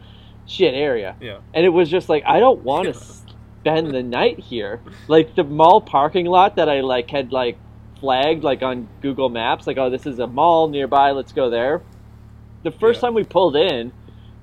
[0.47, 1.15] Shit area.
[1.21, 1.37] Yeah.
[1.53, 2.93] And it was just like I don't want to
[3.61, 4.83] spend the night here.
[5.07, 7.61] Like the mall parking lot that I like had like
[7.99, 11.85] flagged like on Google Maps like oh this is a mall nearby, let's go there.
[12.63, 13.01] The first Yeah.
[13.01, 13.93] time we pulled in,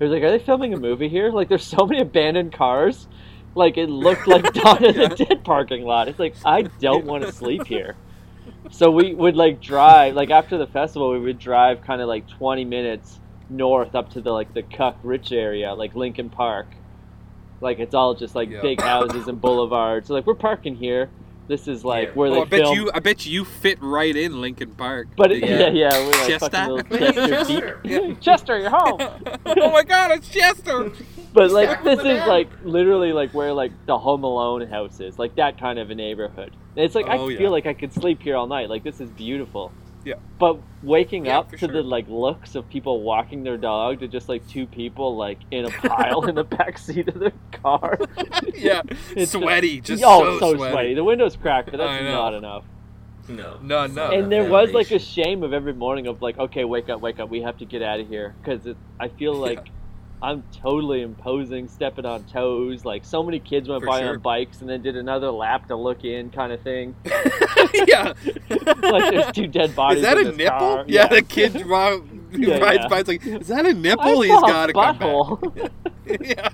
[0.01, 1.31] it was like are they filming a movie here?
[1.31, 3.09] Like there's so many abandoned cars.
[3.55, 5.09] Like it looked like Dawn of Yeah.
[5.09, 6.09] the Dead parking lot.
[6.09, 7.99] It's like I don't want to sleep here.
[8.71, 12.29] So we would like drive like after the festival we would drive kind of like
[12.39, 16.78] 20 minutes north up to the like the Cuck Rich area like Lincoln Park.
[17.61, 18.61] Like it's all just like Yeah.
[18.63, 20.09] big houses and boulevards.
[20.09, 21.09] So like we're parking here.
[21.49, 22.15] This is like Yeah.
[22.15, 22.75] where Oh, they I bet film.
[22.77, 22.91] you.
[22.95, 25.09] I bet you fit right in Lincoln Park.
[25.17, 25.49] but it, Yeah.
[25.49, 26.51] Uh, yeah, yeah, we're like Chester?
[26.51, 27.81] fucking little Chester, Chester.
[27.83, 29.01] beat- Chester, you're home.
[29.47, 30.93] oh my God, it's Chester.
[31.33, 32.29] But like Stack this is them.
[32.29, 35.95] like literally like where like the Home Alone house is, like that kind of a
[35.95, 36.53] neighborhood.
[36.77, 38.69] It's like I Oh, feel like I could sleep here all night.
[38.71, 39.73] Like this is beautiful.
[40.05, 40.15] Yeah.
[40.39, 41.69] But waking Yeah, up to sure.
[41.69, 45.65] the like looks of people walking their dog to just like two people like in
[45.65, 47.99] a pile in the back seat of their car.
[48.55, 48.83] yeah,
[49.17, 50.73] It's sweaty, just oh, so, sweaty.
[50.73, 50.95] sweaty.
[50.95, 52.65] The windows cracked, but that's not enough.
[53.29, 53.59] No.
[53.61, 54.07] No, no.
[54.07, 57.01] and enough there was like a shame of every morning of like, okay, wake up,
[57.01, 58.67] wake up, we have to get out of here because
[58.99, 59.69] I feel like
[60.21, 62.85] I'm totally imposing, stepping on toes.
[62.85, 64.11] Like so many kids went For by sure.
[64.15, 66.97] on bikes and then did another lap to look in, kind of thing.
[67.87, 68.13] yeah.
[68.51, 69.99] like there's two dead bodies.
[69.99, 70.59] Is that in a this nipple?
[70.59, 70.85] car.
[70.89, 72.89] Yeah, the kid ro- Yeah, rides yeah.
[72.89, 72.99] by.
[73.01, 74.23] It's like, is that a nipple?
[74.23, 75.55] He's saw a got a come butthole.
[75.55, 76.21] back.
[76.21, 76.49] yeah.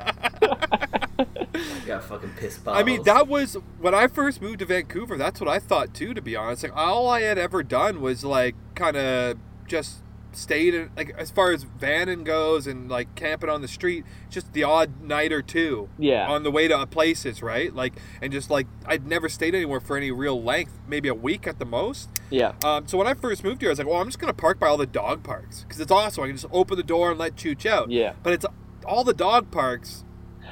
[1.86, 2.76] got fucking piss balls.
[2.76, 5.16] I mean, that was when I first moved to Vancouver.
[5.16, 6.12] That's what I thought too.
[6.14, 10.02] To be honest, like all I had ever done was like kind of just
[10.36, 14.52] stayed in like as far as vanning goes and like camping on the street, just
[14.52, 15.88] the odd night or two.
[15.98, 16.28] Yeah.
[16.28, 17.74] On the way to places, right?
[17.74, 21.46] Like and just like I'd never stayed anywhere for any real length, maybe a week
[21.46, 22.08] at the most.
[22.30, 22.52] Yeah.
[22.64, 24.58] Um, so when I first moved here, I was like, well, I'm just gonna park
[24.58, 26.24] by all the dog parks because it's awesome.
[26.24, 27.90] I can just open the door and let Chooch out.
[27.90, 28.14] Yeah.
[28.22, 28.46] But it's
[28.86, 30.04] all the dog parks,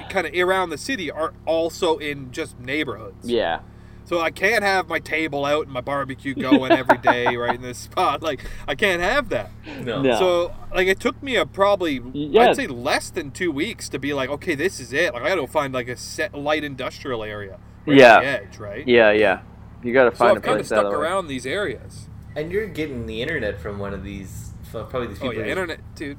[0.09, 3.29] kind of around the city, are also in just neighborhoods.
[3.29, 3.59] Yeah.
[4.05, 7.61] So I can't have my table out and my barbecue going every day right in
[7.61, 8.21] this spot.
[8.21, 9.49] Like I can't have that.
[9.81, 10.01] No.
[10.01, 10.19] No.
[10.19, 12.49] So like it took me a probably Yeah.
[12.49, 15.13] I'd say less than two weeks to be like, okay, this is it.
[15.13, 17.59] Like I got to find like a set light industrial area.
[17.85, 18.19] Right Yeah.
[18.19, 18.87] The edge, right.
[18.87, 19.41] Yeah, yeah.
[19.83, 20.99] You got to find So find I've a kind of place stuck out of the
[20.99, 21.05] way.
[21.05, 22.07] around these areas.
[22.35, 25.35] And you're getting the internet from one of these, probably these Oh people.
[25.43, 26.17] yeah, internet, dude.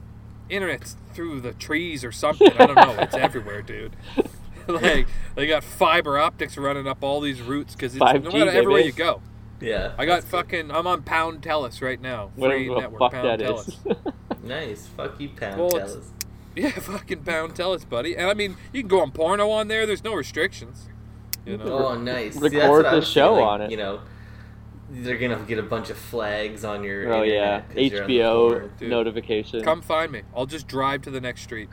[0.51, 2.53] Internet's through the trees or something.
[2.59, 2.95] I don't know.
[2.99, 3.97] It's everywhere, dude.
[4.83, 8.51] like they got fiber optics running up all these routes because it's no 5G, matter
[8.51, 9.21] everywhere you go.
[9.61, 9.93] Yeah.
[9.97, 10.71] I got fucking.
[10.71, 12.31] I'm on Pound Telus right now.
[12.37, 12.99] Whatever Free the network.
[13.01, 13.69] fuck Pound that Telus.
[13.69, 13.97] is.
[14.43, 14.87] Nice.
[14.89, 16.05] Fuck you, Pound Well, it's- Telus.
[16.57, 18.15] Yeah, fucking Pound Telus, buddy.
[18.17, 19.87] And I mean, you can go on porno on there.
[19.87, 20.89] There's no restrictions.
[21.47, 21.65] You know.
[21.89, 22.35] Oh, nice.
[22.35, 23.71] See, record that's the show saying, on it.
[23.73, 24.01] You know,
[24.91, 27.13] they're gonna get a bunch of flags on your.
[27.13, 28.73] oh yeah, internet 'cause you're on the HBO porn.
[28.79, 28.91] Dude.
[28.91, 29.63] notification.
[29.65, 30.23] Come find me.
[30.37, 31.71] I'll just drive to the next street.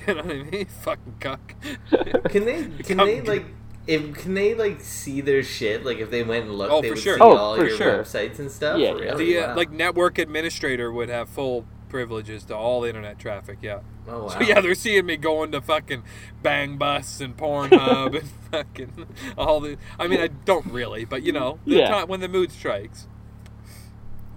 [0.06, 0.66] you know what I mean?
[0.82, 1.54] Fucking cuck.
[2.30, 2.64] Can they?
[2.82, 3.46] Can Come they get- like?
[3.86, 5.84] If can they like see their shit?
[5.84, 7.14] Like if they went and looked, Oh, they for would sure.
[7.18, 7.98] see Oh, all for your sure.
[8.02, 8.80] websites and stuff.
[8.80, 9.24] Yeah, Really?
[9.34, 9.56] The uh, Wow.
[9.56, 13.58] like network administrator would have full privileges to all internet traffic.
[13.62, 13.82] Yeah.
[14.08, 14.28] Oh wow.
[14.30, 16.02] So yeah, they're seeing me going to fucking
[16.42, 19.06] Bang Bus and Pornhub and fucking
[19.38, 19.76] all the.
[20.00, 21.88] I mean, I don't really, but you know, the Yeah.
[21.88, 23.06] time when the mood strikes.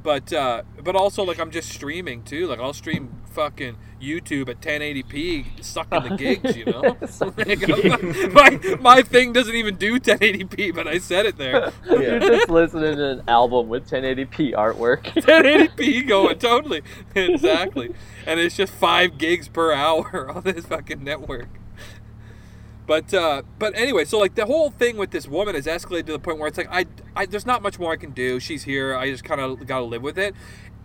[0.03, 2.45] But uh, but also like I'm just streaming too.
[2.45, 6.55] Like I'll stream fucking YouTube at 1080p, sucking the gigs.
[6.55, 6.81] You know,
[7.37, 11.71] Like, my my thing doesn't even do 1080p, but I said it there.
[11.85, 15.03] You're just listening to an album with 1080p artwork.
[15.03, 16.81] 1080p going totally.
[17.15, 17.93] Exactly.
[18.25, 21.49] And it's just five gigs per hour on this fucking network.
[22.87, 26.13] But uh but anyway so like the whole thing with this woman has escalated to
[26.13, 26.85] the point where it's like i,
[27.15, 28.39] I there's not much more i can do.
[28.39, 28.95] She's here.
[28.95, 30.33] I just kind of gotta live with it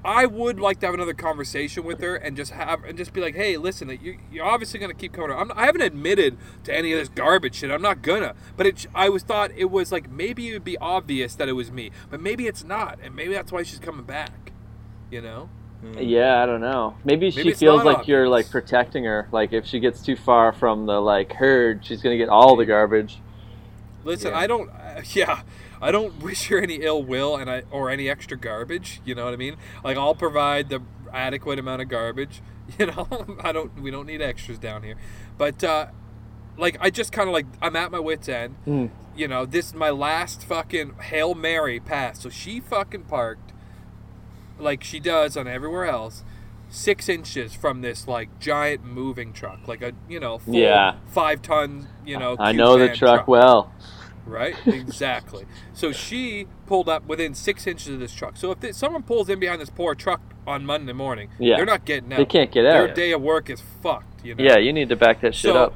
[0.04, 3.20] I would like to have another conversation with her and just have and just be
[3.20, 5.36] like, "Hey, listen, you, you're obviously gonna keep coming.
[5.36, 7.70] I'm, I haven't admitted to any of this garbage shit.
[7.70, 8.34] I'm not gonna.
[8.56, 11.52] But it, I was thought it was like maybe it would be obvious that it
[11.52, 14.52] was me, but maybe it's not, and maybe that's why she's coming back.
[15.10, 15.48] You know?
[15.80, 15.98] Hmm.
[15.98, 16.96] yeah, I don't know.
[17.04, 19.28] Maybe, she Maybe it's feels not like you're like protecting her.
[19.32, 22.64] Like if she gets too far from the like herd, she's gonna get all the
[22.64, 23.18] garbage.
[24.04, 24.38] Listen, Yeah.
[24.38, 24.70] I don't.
[24.70, 25.42] Uh, yeah,
[25.80, 29.00] I don't wish her any ill will and I or any extra garbage.
[29.04, 29.56] You know what I mean?
[29.82, 30.80] Like I'll provide the
[31.12, 32.40] adequate amount of garbage.
[32.78, 33.78] You know, I don't.
[33.78, 34.96] We don't need extras down here.
[35.36, 35.88] But uh,
[36.56, 38.56] like, I just kind of like I'm at my wits end.
[38.66, 38.90] Mm.
[39.14, 42.22] You know, this is my last fucking hail mary pass.
[42.22, 43.52] So she fucking parked
[44.58, 46.24] like she does on everywhere else.
[46.74, 50.96] Six inches from this like giant moving truck, like a you know full Yeah.
[51.06, 52.34] five ton you know.
[52.38, 53.72] I know the van truck well.
[54.26, 54.56] Right?
[54.66, 55.44] Exactly.
[55.72, 58.36] so she pulled up within six inches of this truck.
[58.38, 61.56] So if th- someone pulls in behind this poor truck on Monday morning, Yeah.
[61.56, 62.16] they're not getting out.
[62.16, 62.72] They can't get out.
[62.72, 64.24] Their day of work is fucked.
[64.24, 64.42] You know.
[64.42, 65.74] Yeah, you need to back that shit So, up.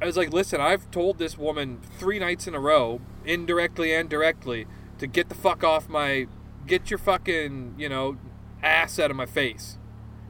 [0.00, 4.08] I was like, listen, I've told this woman three nights in a row, indirectly and
[4.08, 4.66] directly,
[4.98, 6.26] to get the fuck off my,
[6.66, 8.16] get your fucking, you know,
[8.62, 9.76] ass out of my face.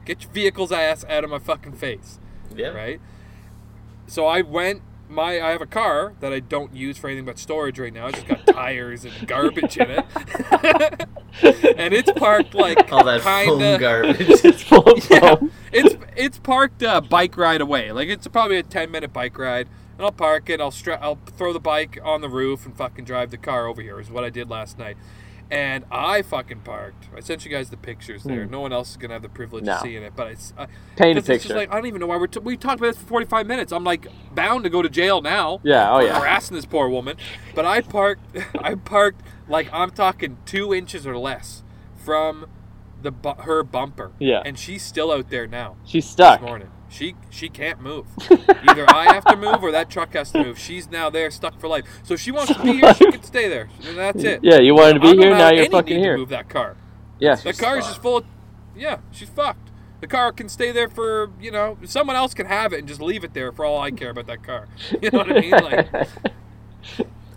[0.05, 2.19] Get your vehicle's ass out of my fucking face
[2.55, 2.69] Yeah.
[2.69, 2.99] right?
[4.07, 4.81] So I went.
[5.07, 8.07] My I have a car that I don't use for anything but storage right now.
[8.07, 10.05] It's just got tires and garbage in it,
[11.77, 13.45] and it's parked like All that kinda.
[13.59, 14.17] foam garbage.
[14.45, 15.51] it's full of Yeah, foam.
[15.73, 17.91] it's it's parked a bike ride away.
[17.91, 20.61] Like it's probably a ten minute bike ride, and I'll park it.
[20.61, 23.81] I'll stra- I'll throw the bike on the roof and fucking drive the car over
[23.81, 23.99] here.
[23.99, 24.95] Is what I did last night.
[25.51, 27.09] And I fucking parked.
[27.13, 28.45] I sent you guys the pictures there.
[28.45, 28.51] Hmm.
[28.51, 29.73] No one else is gonna have the privilege No.
[29.73, 30.53] of seeing it, but it's.
[30.57, 31.55] I, Paint a 'cause it's just picture.
[31.55, 33.73] like I don't even know why we're t- we talked about this for 45 minutes.
[33.73, 35.59] I'm like bound to go to jail now.
[35.63, 36.19] Yeah, oh for yeah.
[36.19, 37.17] harassing this poor woman.
[37.53, 38.23] But I parked.
[38.61, 41.63] I parked like I'm talking two inches or less
[41.97, 42.45] from
[43.01, 44.11] the bu- her bumper.
[44.19, 44.41] Yeah.
[44.45, 45.75] And she's still out there now.
[45.85, 46.39] She's stuck.
[46.39, 46.69] This morning.
[46.91, 48.05] She she can't move.
[48.67, 50.59] Either I have to move or that truck has to move.
[50.59, 51.85] She's now there stuck for life.
[52.03, 53.69] So if she wants to be here, she can stay there.
[53.95, 54.41] That's it.
[54.43, 56.17] Yeah, you wanted to be don't here, now you're any fucking need to here.
[56.17, 56.75] Move that car.
[57.17, 57.35] Yeah.
[57.35, 58.25] The car is just full of.
[58.75, 59.69] Yeah, she's fucked.
[60.01, 62.99] The car can stay there for you know someone else can have it and just
[63.01, 64.67] leave it there for all I care about that car.
[65.01, 65.51] You know what I mean?
[65.51, 65.87] Like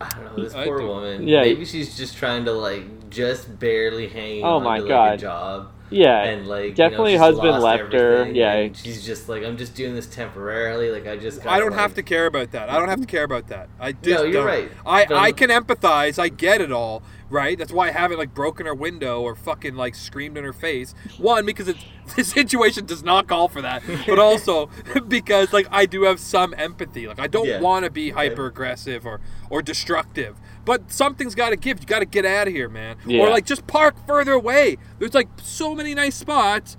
[0.00, 0.86] I don't know this I poor do.
[0.88, 1.28] woman.
[1.28, 1.42] Yeah.
[1.42, 5.14] Maybe she's just trying to like just barely hang Oh on my to, like, God.
[5.14, 5.70] a job.
[5.94, 6.24] Yeah.
[6.24, 8.68] And like definitely you know, husband lost left her, yeah.
[8.72, 10.90] she's just like, I'm just doing this temporarily.
[10.90, 11.40] Like I just.
[11.40, 12.68] I gotta, don't have to care about that.
[12.68, 13.68] I don't have to care about that.
[13.80, 14.46] I just No, you're don't.
[14.46, 14.70] right.
[14.84, 16.18] I, Don't- I can empathize.
[16.18, 17.02] I get it all.
[17.30, 17.58] right?
[17.58, 20.94] That's why I haven't like broken her window or fucking like screamed in her face.
[21.18, 21.82] One, because it's
[22.16, 24.68] the situation does not call for that, but also
[25.08, 27.06] because like I do have some empathy.
[27.08, 27.60] Like I don't Yeah.
[27.60, 29.20] want to be hyper aggressive or
[29.50, 30.36] or destructive.
[30.64, 31.80] But something's got to give.
[31.80, 32.96] You got to get out of here, man.
[33.06, 33.22] Yeah.
[33.22, 34.78] Or like just park further away.
[34.98, 36.76] There's like so many nice spots.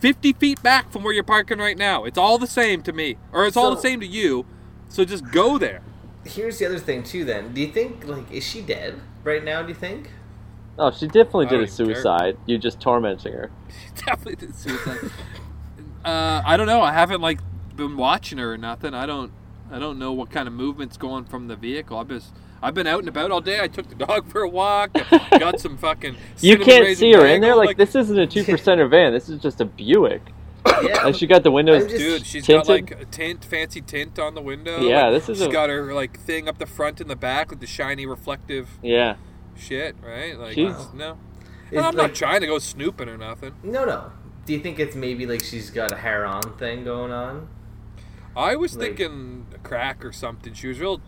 [0.00, 2.04] 50 feet back from where you're parking right now.
[2.04, 3.16] It's all the same to me.
[3.32, 4.46] Or it's all the same to you.
[4.88, 5.82] So just go there.
[6.24, 7.24] Here's the other thing too.
[7.24, 9.62] Then, do you think like is she dead right now?
[9.62, 10.10] Do you think?
[10.78, 11.86] Oh, she definitely did a even care.
[11.94, 12.36] suicide.
[12.46, 13.50] You just tormenting her.
[13.68, 15.10] She definitely did suicide.
[16.04, 16.80] uh, I don't know.
[16.82, 17.40] I haven't like
[17.74, 18.94] been watching her or nothing.
[18.94, 19.32] I don't.
[19.70, 21.98] I don't know what kind of movements going from the vehicle.
[21.98, 22.32] I've just.
[22.62, 23.60] I've been out and about all day.
[23.60, 24.90] I took the dog for a walk.
[25.38, 26.16] Got some fucking.
[26.40, 27.52] You can't see her in there.
[27.52, 29.12] bagel, Like, this isn't a two percenter van.
[29.12, 30.22] This is just a Buick.
[30.82, 31.04] Yeah.
[31.04, 31.84] Like she got the windows.
[31.84, 32.66] I'm just- Dude, she's tinted.
[32.66, 34.80] got like a tint, fancy tint on the window.
[34.80, 37.16] Yeah, Like, this is She's a- got her like thing up the front and the
[37.16, 39.16] back with the shiny reflective yeah.
[39.56, 40.38] shit, right?
[40.38, 41.16] Like, She's- no.
[41.70, 43.54] And I'm like- not trying to go snooping or nothing.
[43.62, 44.12] No, no.
[44.44, 47.48] Do you think it's maybe like she's got a hair on thing going on?
[48.36, 50.52] I was Like- thinking a crack or something.
[50.54, 51.00] She was real,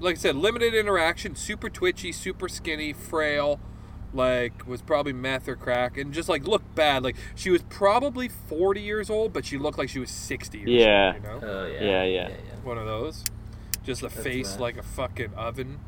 [0.00, 3.60] like I said, limited interaction, super twitchy, super skinny, frail.
[4.14, 7.02] Like was probably meth or crack, and just like looked bad.
[7.04, 10.58] Like she was probably 40 years old, but she looked like she was 60.
[10.60, 11.12] Years Yeah.
[11.12, 11.82] old, you know, Oh yeah.
[11.82, 12.28] Yeah, yeah.
[12.64, 13.22] one of those.
[13.84, 14.60] Just a That's face mad.
[14.60, 15.80] like a fucking oven.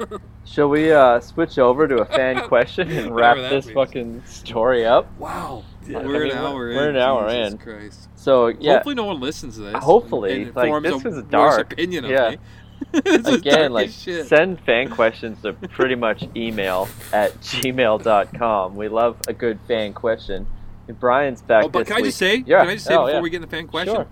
[0.44, 3.74] Shall we uh, switch over to a fan question and wrap this means.
[3.74, 5.06] fucking story up?
[5.18, 6.76] Wow, Yeah, we're mean, an hour we're- in.
[6.78, 7.58] we're an hour Jesus in.
[7.58, 8.08] Christ.
[8.16, 9.74] So yeah, Hopefully, no one listens to this.
[9.76, 11.72] Hopefully, and like, forms this a was worse dark.
[11.74, 12.30] opinion of Yeah.
[12.30, 12.36] me.
[12.92, 14.26] This is dark again, like shit.
[14.26, 18.74] send fan questions to pretty much email at gmail.com.
[18.76, 20.46] We love a good fan question.
[20.88, 21.64] And Brian's back.
[21.64, 22.42] Oh, but this can I just say?
[22.46, 22.60] Yeah.
[22.60, 23.20] Can I just say Oh, before yeah.
[23.20, 23.94] we get in the fan question?
[23.94, 24.06] Sure.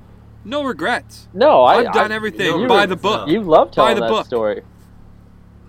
[0.45, 1.29] No regrets.
[1.35, 3.29] No, I, I've done I- everything no by the book.
[3.29, 4.27] You love Buy telling the that book.
[4.27, 4.63] story.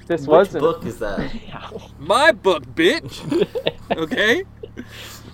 [0.07, 0.61] This Which wasn't.
[0.63, 1.31] book is that?
[1.99, 3.47] My book, bitch.
[3.97, 4.43] Okay.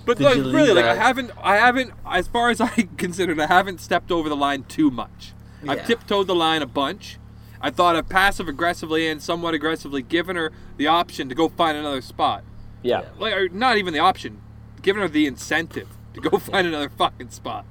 [0.05, 3.47] But Did like, really, like I haven't, I haven't, as far as I considered, I
[3.47, 5.33] haven't stepped over the line too much.
[5.67, 7.17] I've tiptoed the line a bunch.
[7.61, 11.77] I thought I've passive aggressively and somewhat aggressively giving her the option to go find
[11.77, 12.43] another spot.
[12.83, 13.03] yeah.
[13.17, 14.41] Like, or not even the option,
[14.81, 17.65] giving her the incentive to go find another fucking spot.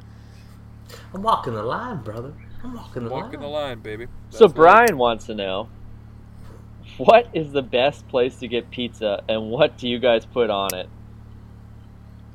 [1.12, 2.32] I'm walking the line, brother.
[2.62, 3.22] I'm walking the line.
[3.22, 3.68] Walking the line.
[3.68, 4.07] line, baby.
[4.30, 5.68] So That's Brian wants to know,
[6.97, 10.74] what is the best place to get pizza, and what do you guys put on
[10.74, 10.89] it?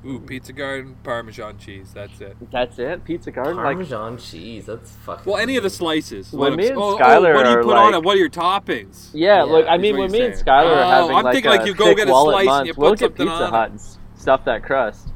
[0.05, 1.91] Ooh, Pizza Garden, Parmesan cheese.
[1.93, 2.37] That's it.
[2.51, 3.03] That's it.
[3.03, 3.57] Pizza Garden.
[3.57, 4.65] Like Parmesan cheese.
[4.67, 5.29] That's fucking.
[5.29, 6.31] Well, any of the slices.
[6.31, 7.93] When What me I'm- and oh, oh, Skylar oh, what do you are put on
[7.93, 8.03] it?
[8.03, 9.09] What are your toppings?
[9.13, 10.45] Yeah, Yeah, look, I mean, what when you're me and saying.
[10.45, 12.45] Skylar are Oh, having I'm like thinking a like you go thick get a wallet
[12.45, 13.81] slice and you we'll put get something Pizza on Hut and
[14.15, 15.09] stuff that crust.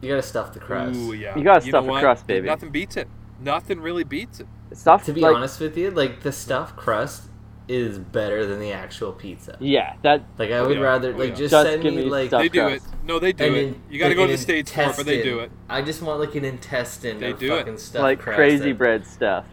[0.00, 0.98] You gotta stuff the crust.
[0.98, 1.36] Ooh, yeah.
[1.36, 2.46] You gotta know stuff the crust, baby.
[2.46, 3.08] Nothing beats it.
[3.40, 4.46] Nothing really beats it.
[4.72, 7.24] Stuff To be like, honest with you, like the stuffed crust
[7.72, 9.56] is better than the actual pizza.
[9.60, 10.82] yeah, that Like I would yeah.
[10.82, 11.34] rather like yeah.
[11.34, 12.30] just, Just send give me me like.
[12.30, 12.86] They do crust.
[12.86, 12.92] it.
[13.06, 13.62] No, they do an it.
[13.68, 15.50] in- You got to like go to the states for it, but they do it.
[15.68, 17.18] I just want like an intestine.
[17.18, 17.80] They of do it.
[17.80, 19.48] stuffed like crust crazy and- bread stuffed.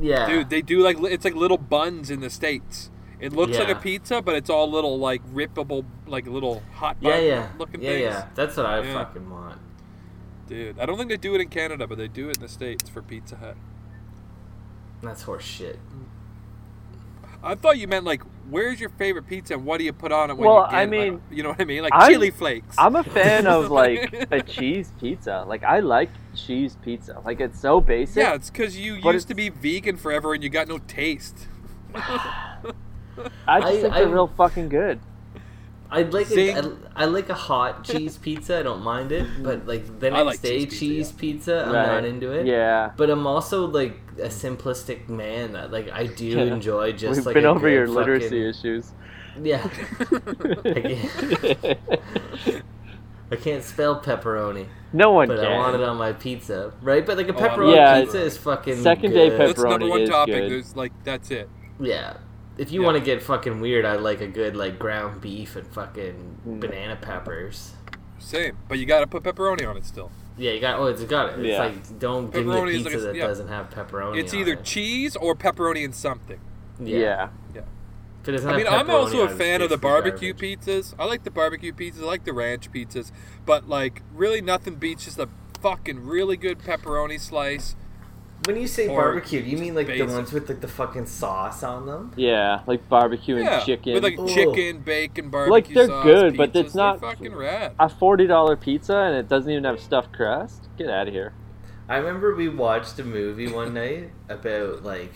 [0.00, 2.90] Yeah, Dude, they do like it's like little buns in the states.
[3.20, 7.10] It looks like a pizza, but it's all little like rippable, like little hot yeah,
[7.10, 8.02] bun yeah, looking yeah, things.
[8.02, 8.26] yeah.
[8.36, 8.92] That's what I Yeah.
[8.92, 9.58] fucking want.
[10.46, 12.48] Dude, I don't think they do it in Canada, but they do it in the
[12.48, 13.56] states for Pizza Hut.
[15.02, 15.78] That's horse shit.
[17.42, 20.30] I thought you meant like, where's your favorite pizza and what do you put on
[20.30, 20.84] it when Well, you get I it?
[20.84, 21.82] Like, mean, you know what I mean?
[21.82, 22.74] Like I'm- chili flakes.
[22.78, 25.44] I'm a fan of like a cheese pizza.
[25.46, 27.20] Like I like cheese pizza.
[27.24, 28.16] Like it's so basic.
[28.16, 31.46] yeah, it's because you But used to be vegan forever and you got no taste.
[31.94, 35.00] I just I- think I- they're real fucking good.
[35.90, 36.50] I like See?
[36.50, 38.58] a, I, I like a hot cheese pizza.
[38.58, 41.64] I don't mind it, but like the I next like day cheese cheese pizza, pizza,
[41.66, 41.86] I'm Right.
[41.86, 42.46] not into it.
[42.46, 42.90] Yeah.
[42.96, 45.52] But I'm also like a simplistic man.
[45.70, 46.42] Like I do Yeah.
[46.42, 48.92] enjoy just We've like been a over good your fucking- literacy issues.
[49.40, 49.62] Yeah,
[53.30, 55.46] I can't spell pepperoni, no one but can.
[55.52, 57.04] I want it on my pizza, right?
[57.06, 59.38] But like a Oh, pepperoni Yeah, pizza is fucking second day good.
[59.40, 60.34] That's number Pepperoni one is topic.
[60.34, 60.50] good.
[60.50, 61.48] There's like that's it.
[61.78, 62.16] Yeah.
[62.58, 62.86] If you Yeah.
[62.86, 66.60] want to get fucking weird, I like a good like ground beef and fucking Mm.
[66.60, 67.72] banana peppers.
[68.18, 70.10] Same, but you got to put pepperoni on it still.
[70.36, 70.78] Yeah, you got.
[70.78, 71.38] Oh, it's got it.
[71.38, 71.58] It's Yeah.
[71.64, 73.26] like don't give me a Pepperoni is pizza like a- that yeah.
[73.28, 74.18] doesn't have pepperoni.
[74.18, 74.64] It's on either it.
[74.64, 76.40] cheese or pepperoni and something.
[76.80, 77.28] yeah.
[77.54, 77.62] Yeah.
[78.26, 80.60] I mean, I'm also a on it, it's fan of the barbecue garbage.
[80.60, 80.94] pizzas.
[80.98, 82.02] I like the barbecue pizzas.
[82.02, 83.10] I like the ranch pizzas.
[83.46, 85.28] But like, really, nothing beats just a
[85.62, 87.74] fucking really good pepperoni slice.
[88.44, 90.06] When you say barbecue, do you mean like basic.
[90.08, 92.12] the ones with like the fucking sauce on them?
[92.16, 93.94] Yeah, like barbecue and yeah, chicken.
[93.94, 94.28] with like Ooh.
[94.28, 97.74] chicken, bacon, barbecue Like, they're sauce, good, but it's not- fucking rad.
[97.78, 100.68] a forty dollar pizza and it doesn't even have stuffed crust.
[100.78, 101.32] Get out of here.
[101.88, 105.12] I remember we watched a movie one night about like.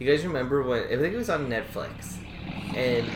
[0.00, 0.84] You guys remember when?
[0.84, 2.16] I think it was on Netflix.
[2.76, 3.06] and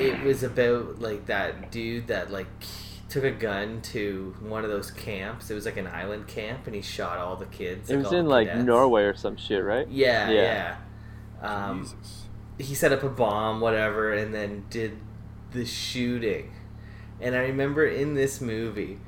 [0.00, 2.46] it was about like that dude that like
[3.14, 5.48] took a gun to one of those camps.
[5.48, 7.88] It was like an island camp, and he shot all the kids.
[7.88, 8.66] It was in like cadets.
[8.66, 9.86] Norway or some shit, right?
[9.88, 10.76] Yeah, Yeah.
[11.40, 11.48] yeah.
[11.48, 12.24] Um, Jesus.
[12.58, 14.98] he set up a bomb, whatever, and then did
[15.52, 16.52] the shooting.
[17.20, 18.98] And I remember in this movie,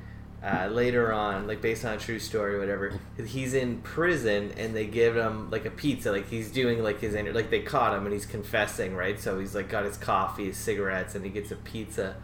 [0.41, 4.85] uh, later on, like based on a true story, whatever, he's in prison and they
[4.85, 8.05] give him like a pizza, like he's doing like his inter- like they caught him
[8.05, 9.19] and he's confessing, right?
[9.19, 12.15] So he's like got his coffee, his cigarettes, and he gets a pizza.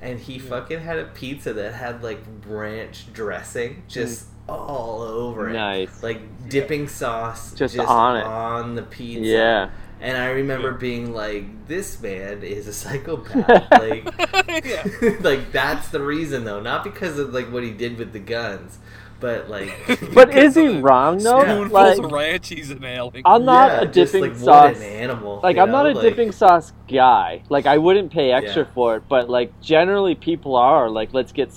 [0.00, 4.54] And he fucking had a pizza that had like ranch dressing just mm.
[4.54, 5.54] all over it.
[5.54, 6.02] Nice.
[6.02, 8.24] Like dipping sauce Just on it.
[8.24, 9.26] on the pizza.
[9.26, 9.70] Yeah.
[9.98, 14.04] And I remember being like, "This man is a psychopath." like,
[15.20, 18.78] like that's the reason though, not because of like what he did with the guns,
[19.20, 19.70] but like.
[20.14, 21.42] But is he wrong though?
[21.42, 23.22] Spoonfuls Like, of ranch he's inhaling.
[23.24, 24.74] I'm not Yeah, a just, dipping like, sauce.
[24.74, 25.40] What an animal.
[25.42, 27.42] Like I'm not a Like, dipping sauce guy.
[27.48, 28.74] Like I wouldn't pay extra Yeah.
[28.74, 31.50] for it, but like generally people are like let's get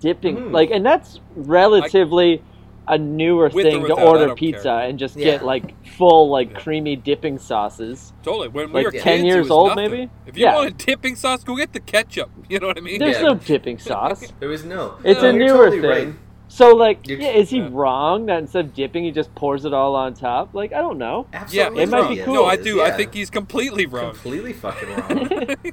[0.00, 0.52] dipping Mhm.
[0.52, 2.42] like and that's relatively
[2.88, 4.78] a newer thing to without, I order pizza care.
[4.80, 5.24] and just Yeah.
[5.24, 6.58] get like full like Yeah.
[6.60, 8.12] creamy dipping sauces.
[8.22, 8.46] Totally.
[8.48, 9.90] When we Like were 10 kids, it years was old, nothing.
[9.90, 10.10] maybe?
[10.26, 10.54] If you Yeah.
[10.54, 12.30] want a dipping sauce, go get the ketchup.
[12.48, 13.00] You know what I mean?
[13.00, 13.22] There's Yeah.
[13.26, 14.32] no dipping sauce.
[14.40, 14.94] There was no.
[15.02, 15.90] It's No, a you're newer totally thing.
[15.90, 16.14] right.
[16.56, 17.68] So like, You're- yeah, is he yeah.
[17.70, 20.54] wrong that instead of dipping he just pours it all on top?
[20.54, 21.26] Like I don't know.
[21.34, 22.14] Absolutely Yeah, It might wrong.
[22.16, 22.34] be cool.
[22.34, 22.80] No, I is, do.
[22.80, 24.12] I think he's completely wrong.
[24.12, 25.28] completely fucking wrong.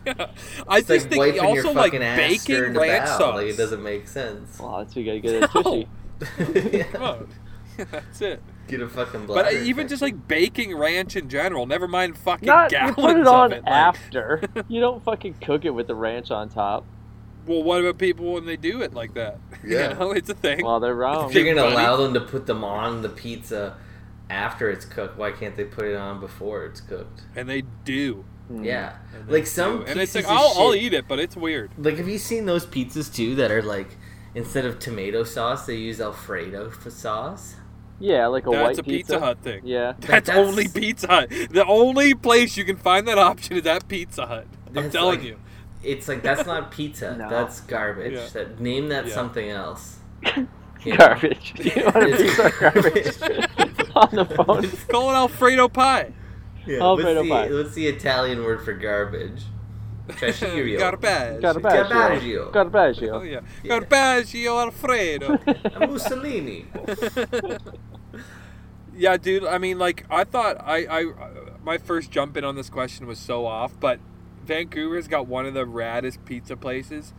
[0.05, 0.27] yeah.
[0.67, 3.17] I It's just like think wiping also like baking ranch bow.
[3.17, 3.35] sauce.
[3.35, 4.59] Like it doesn't make sense.
[4.59, 5.87] Well, that's we gotta get a tushy.
[6.73, 6.83] Yeah.
[6.83, 7.27] Come on.
[7.77, 8.43] That's it.
[8.67, 12.17] Get a fucking But uh, bladder even just like baking ranch in general, never mind
[12.17, 13.63] fucking Not you gallons put it of on it.
[13.63, 14.41] like- after.
[14.67, 16.85] you don't fucking cook it with the ranch on top.
[17.45, 19.39] Well, what about people when they do it like that?
[19.65, 19.93] Yeah.
[19.93, 20.65] You know, it's a thing.
[20.65, 21.29] Well, they're wrong.
[21.29, 23.77] If you're gonna allow them to put them on the pizza
[24.29, 27.21] after it's cooked, why can't they put it on before it's cooked?
[27.35, 28.25] and they do.
[28.51, 28.65] Mm.
[28.65, 29.83] Yeah, And they like some do.
[29.85, 31.71] and it's like pieces of I'll, I'll eat it, but it's weird.
[31.77, 33.87] Like, have you seen those pizzas too that are like
[34.35, 37.55] instead of tomato sauce they use Alfredo f- sauce?
[38.01, 39.61] Yeah, like a That's white a Pizza Hut thing.
[39.63, 39.93] Yeah.
[39.99, 41.29] That's, that's- only Pizza Hut.
[41.51, 44.45] The only place you can find that option is at Pizza Hut.
[44.75, 45.37] I'm telling like- you.
[45.83, 47.15] It's like that's not pizza.
[47.17, 47.29] No.
[47.29, 48.13] That's garbage.
[48.13, 48.27] Yeah.
[48.33, 49.13] That name that Yeah.
[49.13, 49.97] something else.
[50.83, 50.97] You know?
[50.97, 51.53] Garbage.
[51.59, 54.69] You want a It's piece garbage on the phone?
[54.89, 56.11] Call it Alfredo pie.
[56.65, 57.47] Yeah, Alfredo what's, pie.
[57.47, 59.43] the, what's the Italian word for garbage?
[60.09, 60.79] Trashirio.
[60.79, 61.41] Garbage.
[61.41, 61.89] Garbaggio.
[61.89, 62.51] Garbaggio.
[62.51, 63.11] Garbaggio.
[63.13, 63.39] Oh yeah.
[63.63, 63.79] Yeah.
[63.79, 65.39] Garbaggio Alfredo.
[65.75, 66.65] A Mussolini.
[68.95, 69.45] yeah, dude.
[69.45, 71.05] I mean, like, I thought I, I,
[71.63, 73.99] my first jump in on this question was so off, but
[74.45, 77.13] Vancouver's got one of the raddest pizza places.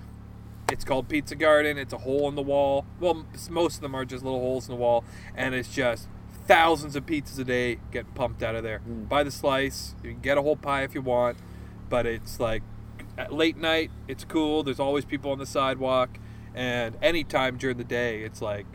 [0.70, 1.78] It's called Pizza Garden.
[1.78, 2.86] It's a hole in the wall.
[3.00, 5.04] Well, most of them are just little holes in the wall,
[5.34, 6.08] and it's just
[6.46, 8.80] thousands of pizzas a day get pumped out of there.
[8.80, 9.08] Mm.
[9.08, 11.38] By the slice, you can get a whole pie if you want,
[11.88, 12.62] but it's like
[13.16, 13.90] at late night.
[14.08, 14.62] It's cool.
[14.62, 16.18] There's always people on the sidewalk,
[16.54, 18.66] and anytime during the day, it's like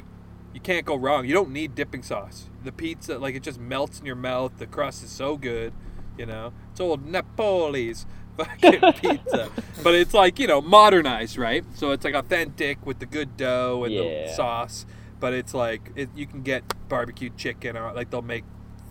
[0.54, 1.26] you can't go wrong.
[1.26, 2.50] You don't need dipping sauce.
[2.64, 4.54] The pizza, like it just melts in your mouth.
[4.58, 5.74] The crust is so good,
[6.18, 6.54] you know.
[6.72, 8.06] It's old Napoli's
[8.46, 9.50] fucking pizza,
[9.84, 11.64] but it's like you know modernized, right?
[11.76, 14.86] So it's like authentic with the good dough and the sauce.
[15.20, 18.46] But it's like it, you can get barbecued chicken, or like they'll make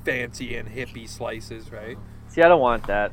[0.04, 1.96] fancy and hippie slices, right?
[2.28, 3.12] See, I don't want that.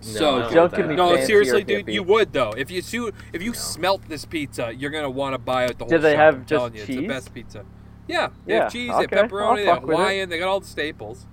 [0.00, 1.94] So I don't Don't give me No, seriously, dude, hippie.
[1.94, 2.52] you would though.
[2.56, 3.58] If you su- if you No.
[3.58, 5.92] smelt this pizza, you're gonna want to buy out the whole.
[5.92, 7.64] Do they shop, have I'm just telling you, It's the best pizza.
[8.08, 9.90] Yeah, they Yeah, have cheese, okay, they have pepperoni, they have fuck it.
[9.90, 11.26] Hawaiian, they got all the staples.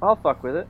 [0.00, 0.68] I'll fuck with it.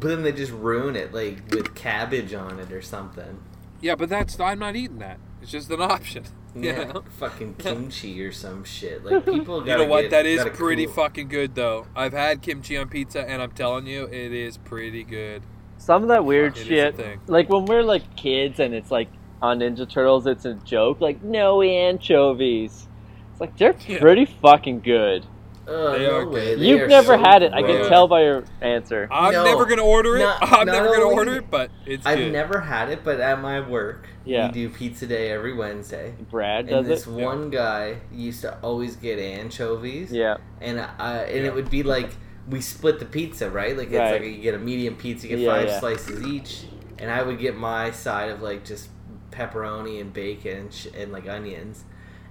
[0.00, 3.40] But then they just ruin it, like with cabbage on it or something.
[3.80, 5.18] Yeah, but that's I'm not eating that.
[5.42, 6.24] It's just an option.
[6.52, 7.04] You Yeah, know?
[7.20, 9.04] fucking kimchi or some shit.
[9.04, 10.00] Like people You gotta know what?
[10.02, 10.94] get- that is pretty cool.
[10.94, 11.86] fucking good though.
[11.94, 15.42] I've had kimchi on pizza, and I'm telling you, it is pretty good.
[15.78, 18.90] Some of that weird It is a shit, like when we're like kids and it's
[18.90, 19.06] like
[19.40, 21.00] on Ninja Turtles, it's a joke.
[21.00, 22.88] Like no anchovies.
[23.30, 24.00] It's like they're Yeah.
[24.00, 25.24] pretty fucking good.
[25.70, 26.32] Uh, They no are way.
[26.32, 26.60] good.
[26.60, 27.52] They You've are never so had it.
[27.52, 27.88] I can gross.
[27.88, 29.06] tell by your answer.
[29.10, 30.20] I'm No, never gonna order it.
[30.20, 32.32] not- I'm not never gonna only- order it, but it's I've good.
[32.32, 34.46] never had it, but at my work, Yeah.
[34.48, 36.14] we do pizza day every Wednesday.
[36.30, 37.12] Brad And does this it.
[37.12, 40.10] one guy used to always get anchovies.
[40.12, 40.38] Yeah.
[40.60, 41.46] And I and Yeah.
[41.50, 42.10] it would be like
[42.48, 43.76] we split the pizza, right?
[43.76, 44.12] Like it's Right.
[44.20, 45.78] like you get a medium pizza, you get Yeah, five yeah.
[45.78, 46.64] slices each,
[46.98, 48.88] and I would get my side of like just
[49.30, 51.84] pepperoni and bacon and, sh- and like onions,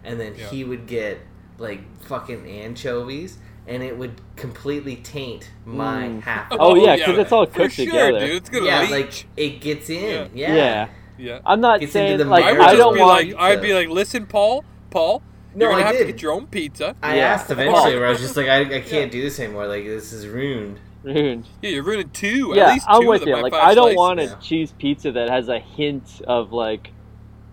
[0.03, 0.47] and then Yeah.
[0.47, 1.19] he would get
[1.59, 3.37] like fucking anchovies,
[3.67, 6.21] and it would completely taint my Mm.
[6.23, 6.47] half.
[6.51, 8.19] Oh, yeah, 'cause it's all for cooked sure, together.
[8.19, 8.29] dude.
[8.37, 8.91] It's gonna yeah, leach.
[8.91, 10.29] like it gets in.
[10.33, 10.53] Yeah.
[10.53, 10.55] Yeah.
[10.55, 10.87] Yeah.
[11.17, 11.39] yeah.
[11.45, 13.27] I'm not Gets saying the like I would I I don't be want.
[13.29, 15.21] like, I'd be like, listen, Paul, Paul,
[15.55, 16.05] No, you're gonna I have did.
[16.07, 16.95] to get your own pizza.
[17.03, 17.23] I Yeah.
[17.33, 17.99] asked eventually Oh.
[17.99, 19.67] where I was just like, I, I can't do this anymore.
[19.67, 20.79] Like this is ruined.
[21.03, 21.45] ruined.
[21.61, 22.53] Yeah, you're ruining two.
[22.55, 23.41] yeah, at least two I'm of with them you.
[23.41, 23.97] Like I don't slices.
[23.97, 24.35] want a yeah.
[24.35, 26.91] cheese pizza that has a hint of like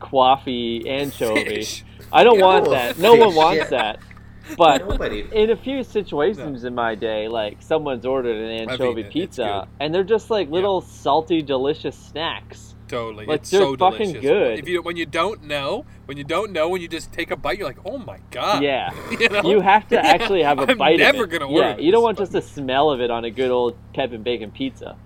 [0.01, 1.45] coffee anchovy.
[1.45, 1.85] Fish.
[2.13, 2.99] I don't Yeah, want that.
[2.99, 3.69] No one wants yeah.
[3.71, 3.99] that.
[4.57, 5.27] But Nobody.
[5.33, 9.13] in a few situations in my day, like someone's ordered an anchovy eaten it.
[9.13, 12.75] Pizza, and they're just like little salty, delicious snacks.
[12.87, 13.27] Totally.
[13.27, 14.23] Like, it's they're so fucking delicious.
[14.23, 14.59] good.
[14.61, 17.37] If you when you don't know, when you don't know, when you just take a
[17.37, 18.63] bite, you're like, oh my god.
[18.63, 18.91] Yeah.
[19.19, 19.43] You, know?
[19.43, 21.39] You have to Yeah, actually have a I'm bite never of it.
[21.41, 23.51] gonna order yeah, you don't want but- just the smell of it on a good
[23.51, 24.97] old pep and bacon pizza.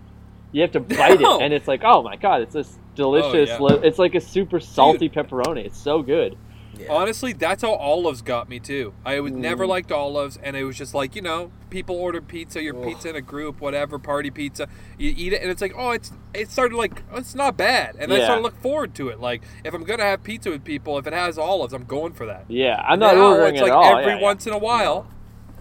[0.53, 1.39] You have to bite No.
[1.39, 3.49] it, and it's like, oh my god, it's this oh, delicious.
[3.49, 3.59] yeah.
[3.59, 5.65] li- it's like a super salty pepperoni.
[5.65, 6.37] It's so good.
[6.81, 6.93] Yeah.
[6.93, 8.93] Honestly, that's how olives got me too.
[9.05, 9.69] I was never Mm.
[9.69, 12.85] liked olives, and it was just like you know, people order pizza, your Ugh.
[12.85, 14.67] pizza in a group, whatever, party pizza.
[14.99, 17.97] You eat it, and it's like, oh, it's it started like oh, it's not bad,
[17.99, 18.25] and I Yeah.
[18.25, 19.21] started to look forward to it.
[19.21, 22.27] Like if I'm gonna have pizza with people, if it has olives, I'm going for
[22.27, 22.45] that.
[22.49, 23.99] Yeah, I'm not now, ordering it's it like at all.
[23.99, 24.23] every yeah, yeah.
[24.23, 25.07] once in a while.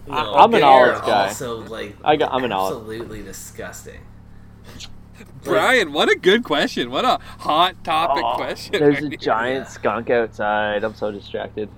[0.06, 1.26] No, I- I'm an they're guy.
[1.28, 2.78] Also, like I got- I'm an olive.
[2.82, 4.00] Absolutely disgusting.
[5.44, 6.90] Brian, what a good question.
[6.90, 8.72] What a hot topic Oh, question.
[8.78, 9.18] There's a right here.
[9.18, 9.70] giant Yeah.
[9.70, 10.84] skunk outside.
[10.84, 11.68] I'm so distracted.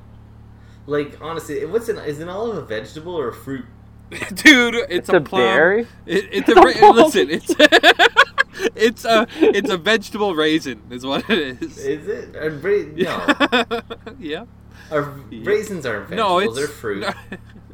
[0.86, 3.64] Like honestly, what's an is an olive a vegetable or a fruit?
[4.34, 5.40] Dude, it's, It's a, a plum.
[5.42, 5.86] berry?
[6.06, 7.30] It, it's a ra- listen.
[7.30, 7.54] It's
[8.76, 11.78] it's a it's a vegetable raisin is what it is.
[11.78, 12.36] Is it?
[12.36, 13.80] Are ra- no,
[14.18, 14.44] yeah.
[14.90, 16.58] Are, raisins aren't No, vegetables.
[16.58, 17.04] it's they're fruit.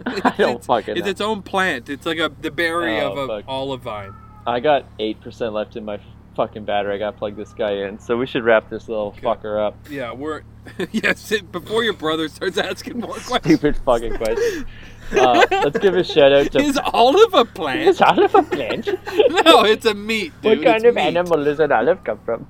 [0.07, 1.11] I don't it's, fucking It's know.
[1.11, 1.89] its own plant.
[1.89, 3.45] It's like a the berry Oh, of a fuck.
[3.49, 4.13] olive vine.
[4.47, 6.01] I got eight percent left in my
[6.37, 6.95] fucking battery.
[6.95, 9.77] I got to plug this guy in, so we should wrap this little fucker up.
[9.91, 10.43] Yeah, we're
[10.93, 11.31] yes.
[11.33, 14.65] It, before your brother starts asking more questions, Stupid fucking questions.
[15.11, 16.59] Uh, let's give a shout out to.
[16.59, 17.81] is olive a plant?
[17.81, 18.87] Is olive a plant?
[19.47, 20.35] no, it's a meat.
[20.43, 20.59] Dude.
[20.59, 21.01] what kind It's of meat.
[21.01, 22.47] animal does an olive come from?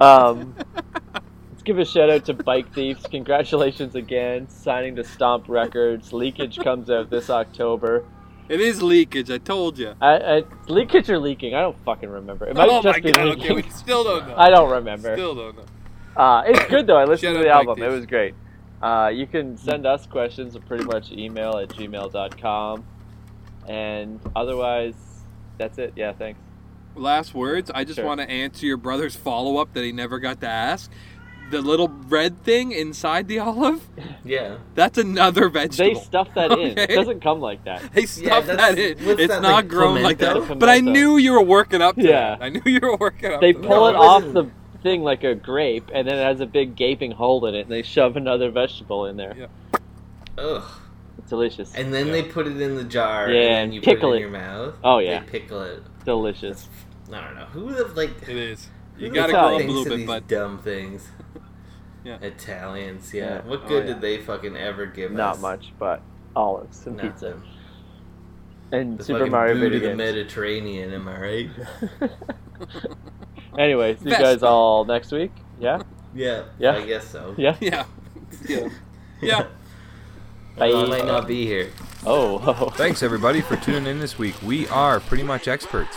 [0.00, 0.54] Um,
[1.50, 3.02] let's give a shout out to Bike Thieves.
[3.10, 6.12] Congratulations again, signing to Stomp Records.
[6.12, 8.04] Leakage comes out this October.
[8.48, 9.30] It is leakage.
[9.30, 9.94] I told you.
[10.00, 11.54] I, I, leakage or leaking?
[11.54, 12.46] I don't fucking remember.
[12.46, 13.26] It might Oh just my be god.
[13.26, 13.42] leaking.
[13.44, 14.34] Okay, we still don't know.
[14.36, 15.14] I don't remember.
[15.16, 15.64] Still don't know.
[16.16, 16.96] Uh, it's good though.
[16.96, 17.82] I listened to the album.
[17.82, 18.34] It was great.
[18.80, 22.84] Uh, you can send us questions at pretty much email at gmail.com.
[23.68, 24.94] And otherwise,
[25.58, 25.94] that's it.
[25.96, 26.38] Yeah, thanks.
[26.94, 27.70] Last words.
[27.74, 28.06] I just Sure.
[28.06, 30.90] want to answer your brother's follow up that he never got to ask.
[31.50, 33.86] The little red thing inside the olive.
[34.24, 34.56] yeah.
[34.74, 35.94] That's another vegetable.
[35.94, 36.76] They stuff that in.
[36.76, 37.92] It doesn't come like that.
[37.92, 38.96] They stuff that's- that in.
[39.20, 40.58] It's that, not like, grown like that.
[40.58, 42.36] But I knew you were working up to Yeah.
[42.36, 42.42] that.
[42.42, 44.50] I knew you were working up They to pull No, it it off the
[44.82, 47.70] thing like a grape, and then it has a big gaping hole in it, and
[47.70, 49.34] they shove another vegetable in there.
[49.38, 49.46] Yeah.
[50.38, 50.62] Ugh.
[51.18, 51.74] It's delicious.
[51.74, 52.12] And then Yeah.
[52.12, 53.30] they put it in the jar.
[53.30, 54.20] Yeah, and and you pickle put it it.
[54.22, 54.74] your mouth.
[54.84, 55.20] Oh, yeah.
[55.20, 55.82] They pickle it.
[56.04, 56.68] delicious.
[57.12, 57.44] I don't know.
[57.46, 58.10] Who would have like?
[58.22, 58.68] It is.
[58.98, 61.08] You gotta the fuck grow up a little bit, these but dumb things.
[62.04, 62.18] Yeah.
[62.20, 63.12] Italians.
[63.12, 63.24] Yeah.
[63.24, 63.40] Yeah.
[63.42, 63.94] What Oh, good yeah.
[63.94, 65.16] did they fucking ever give us?
[65.16, 66.00] Not much, but
[66.36, 67.10] olives and Nothing.
[67.10, 67.42] pizza
[68.70, 69.98] and The Super fucking Mario boot video of the games.
[70.14, 70.92] Mediterranean.
[70.92, 71.50] Am I right?
[73.58, 75.32] Anyway, see you guys all next week.
[75.58, 75.82] Yeah.
[76.14, 76.44] Yeah.
[76.58, 76.76] Yeah.
[76.76, 77.34] I guess so.
[77.38, 77.56] Yeah.
[77.60, 77.86] yeah.
[78.48, 78.68] yeah.
[79.20, 79.46] Yeah.
[80.56, 80.70] Bye.
[80.72, 81.70] I might not be here.
[82.04, 82.70] Oh.
[82.76, 84.34] Thanks everybody for tuning in this week.
[84.42, 85.96] We are pretty much experts.